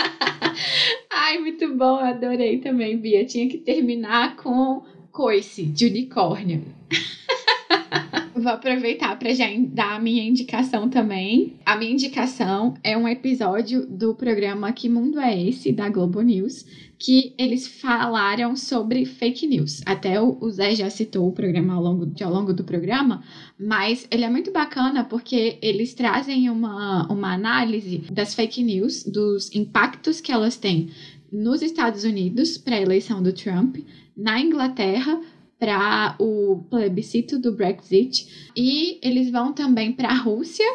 [1.11, 3.25] Ai, muito bom, adorei também, Bia.
[3.25, 6.65] Tinha que terminar com coice de unicórnio.
[8.35, 11.57] Vou aproveitar para já dar a minha indicação também.
[11.67, 16.65] A minha indicação é um episódio do programa Que Mundo é Esse, da Globo News,
[17.01, 19.81] que eles falaram sobre fake news.
[19.87, 23.25] Até o Zé já citou o programa ao longo, ao longo do programa,
[23.59, 29.51] mas ele é muito bacana porque eles trazem uma, uma análise das fake news, dos
[29.55, 30.91] impactos que elas têm
[31.33, 33.79] nos Estados Unidos para a eleição do Trump,
[34.15, 35.19] na Inglaterra
[35.59, 40.67] para o plebiscito do Brexit e eles vão também para a Rússia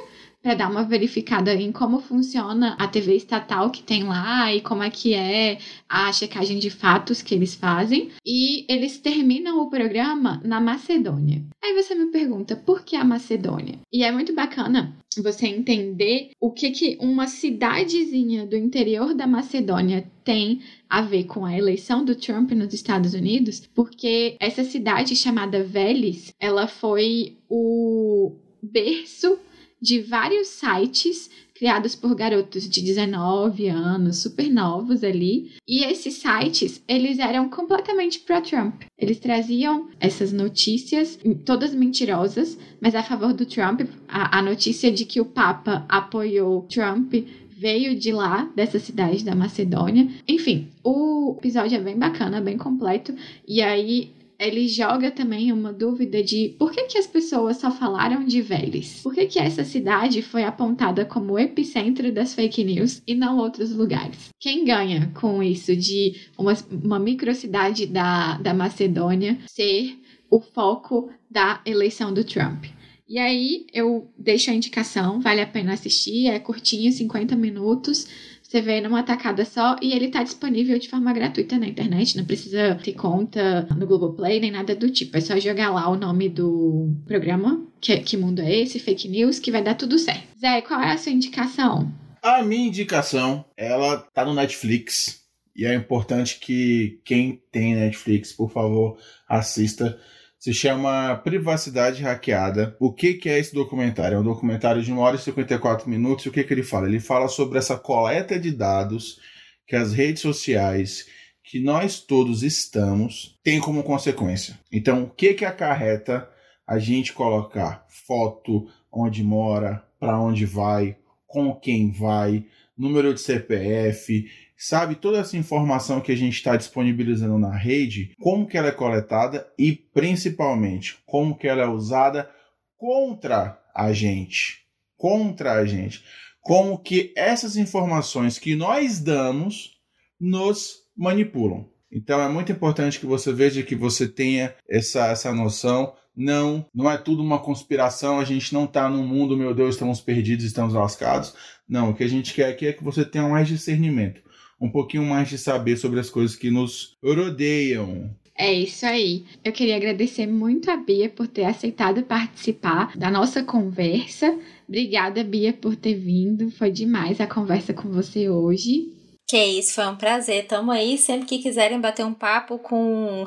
[0.46, 4.84] para dar uma verificada em como funciona a TV estatal que tem lá e como
[4.84, 5.58] é que é
[5.90, 8.12] a checagem de fatos que eles fazem.
[8.24, 11.42] E eles terminam o programa na Macedônia.
[11.64, 13.80] Aí você me pergunta, por que a Macedônia?
[13.92, 20.06] E é muito bacana você entender o que, que uma cidadezinha do interior da Macedônia
[20.24, 25.64] tem a ver com a eleição do Trump nos Estados Unidos, porque essa cidade chamada
[25.64, 29.40] Veles, ela foi o berço
[29.86, 35.52] de vários sites criados por garotos de 19 anos, super novos ali.
[35.68, 38.82] E esses sites, eles eram completamente pró-Trump.
[38.98, 43.82] Eles traziam essas notícias, todas mentirosas, mas a favor do Trump.
[44.07, 47.14] A, a notícia de que o Papa apoiou Trump
[47.57, 50.10] veio de lá, dessa cidade da Macedônia.
[50.28, 53.16] Enfim, o episódio é bem bacana, bem completo.
[53.48, 58.26] E aí ele joga também uma dúvida de por que, que as pessoas só falaram
[58.26, 59.02] de Vélez?
[59.02, 63.38] Por que, que essa cidade foi apontada como o epicentro das fake news e não
[63.38, 64.30] outros lugares?
[64.40, 66.53] Quem ganha com isso de uma,
[66.84, 69.98] uma microcidade da, da Macedônia ser
[70.30, 72.66] o foco da eleição do Trump?
[73.07, 78.07] E aí eu deixo a indicação, vale a pena assistir, é curtinho, 50 minutos
[78.56, 82.23] você vê numa tacada só e ele tá disponível de forma gratuita na internet, não
[82.23, 85.18] precisa ter conta no Google Play nem nada do tipo.
[85.18, 89.40] É só jogar lá o nome do programa, que, que mundo é esse, fake news,
[89.40, 90.23] que vai dar tudo certo.
[90.40, 91.91] Zé, qual é a sua indicação?
[92.22, 95.26] A minha indicação, ela tá no Netflix.
[95.53, 99.99] E é importante que quem tem Netflix, por favor, assista
[100.46, 102.78] se chama Privacidade Hackeada.
[102.80, 104.16] O que, que é esse documentário?
[104.16, 106.24] É um documentário de 1 hora e 54 minutos.
[106.24, 106.88] E o que, que ele fala?
[106.88, 109.20] Ele fala sobre essa coleta de dados
[109.66, 111.08] que as redes sociais,
[111.44, 114.60] que nós todos estamos, têm como consequência.
[114.72, 116.30] Então, o que, que acarreta
[116.68, 120.96] a gente colocar foto, onde mora, para onde vai,
[121.26, 122.46] com quem vai,
[122.78, 128.48] número de CPF, sabe toda essa informação que a gente está disponibilizando na rede, como
[128.48, 132.30] que ela é coletada e principalmente como que ela é usada
[132.77, 134.60] contra a gente,
[134.98, 136.03] contra a gente,
[136.41, 139.72] como que essas informações que nós damos
[140.19, 141.68] nos manipulam.
[141.91, 145.94] Então é muito importante que você veja que você tenha essa, essa noção.
[146.15, 149.99] Não, não é tudo uma conspiração, a gente não está no mundo, meu Deus, estamos
[149.99, 151.34] perdidos, estamos lascados.
[151.68, 154.22] Não, o que a gente quer aqui é que você tenha mais discernimento
[154.60, 158.10] um pouquinho mais de saber sobre as coisas que nos rodeiam.
[158.38, 159.23] É isso aí.
[159.44, 164.38] Eu queria agradecer muito a Bia por ter aceitado participar da nossa conversa.
[164.68, 166.52] Obrigada, Bia, por ter vindo.
[166.52, 168.91] Foi demais a conversa com você hoje.
[169.27, 170.45] Que isso, foi um prazer.
[170.48, 170.98] Tamo aí.
[170.98, 173.26] Sempre que quiserem bater um papo com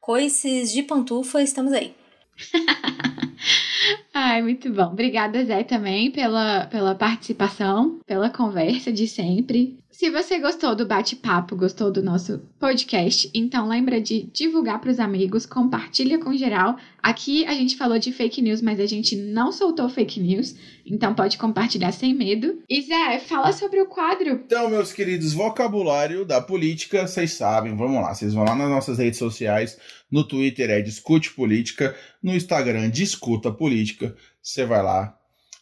[0.00, 1.94] coices de pantufa, estamos aí.
[4.12, 4.92] Ai, muito bom.
[4.92, 9.81] Obrigada, Zé, também pela, pela participação, pela conversa de sempre.
[9.92, 14.98] Se você gostou do bate-papo, gostou do nosso podcast, então lembra de divulgar para os
[14.98, 16.78] amigos, compartilha com geral.
[17.02, 20.56] Aqui a gente falou de fake news, mas a gente não soltou fake news,
[20.86, 22.62] então pode compartilhar sem medo.
[22.70, 24.40] E Zé, fala sobre o quadro.
[24.46, 28.96] Então, meus queridos, vocabulário da política, vocês sabem, vamos lá, vocês vão lá nas nossas
[28.96, 29.78] redes sociais,
[30.10, 35.14] no Twitter é Discute Política, no Instagram Discuta Política, você vai lá,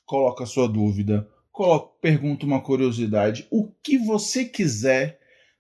[0.07, 5.19] coloca a sua dúvida, coloca, pergunta uma curiosidade, o que você quiser,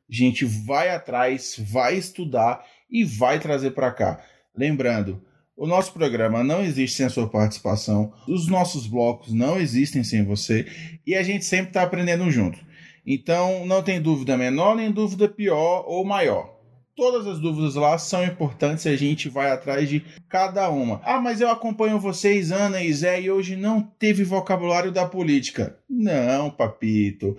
[0.09, 4.25] gente vai atrás, vai estudar e vai trazer para cá.
[4.57, 5.23] Lembrando,
[5.57, 10.25] o nosso programa não existe sem a sua participação, os nossos blocos não existem sem
[10.25, 10.67] você
[11.07, 12.59] e a gente sempre está aprendendo junto.
[13.07, 16.60] Então, não tem dúvida menor nem dúvida pior ou maior.
[17.01, 21.01] Todas as dúvidas lá são importantes e a gente vai atrás de cada uma.
[21.02, 25.78] Ah, mas eu acompanho vocês, Ana e Zé, e hoje não teve vocabulário da política.
[25.89, 27.39] Não, papito.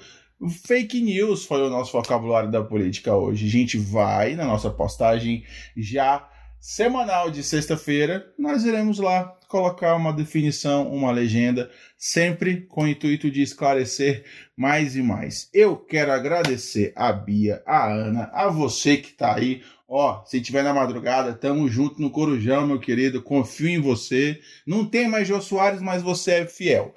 [0.65, 3.45] Fake news foi o nosso vocabulário da política hoje.
[3.45, 5.43] A gente vai na nossa postagem
[5.77, 6.27] já
[6.61, 13.31] semanal de sexta-feira, nós iremos lá colocar uma definição, uma legenda, sempre com o intuito
[13.31, 14.23] de esclarecer
[14.55, 15.49] mais e mais.
[15.51, 19.63] Eu quero agradecer a Bia, a Ana, a você que está aí.
[19.89, 23.23] Ó, se tiver na madrugada, tamo junto no Corujão, meu querido.
[23.23, 24.39] Confio em você.
[24.65, 26.93] Não tem mais Jô Soares, mas você é fiel.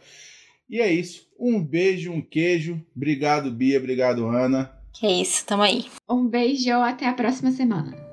[0.69, 1.27] E é isso.
[1.41, 2.81] Um beijo, um queijo.
[2.95, 3.79] Obrigado, Bia.
[3.79, 4.71] Obrigado, Ana.
[4.93, 5.87] Que isso, tamo aí.
[6.09, 8.04] Um beijo, até a próxima semana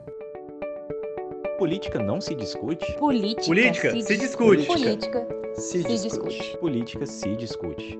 [1.61, 2.91] política não se discute?
[2.93, 4.65] Política, política se, se discute.
[4.65, 6.37] Política se, se discute.
[6.37, 6.57] discute.
[6.57, 7.99] Política se discute.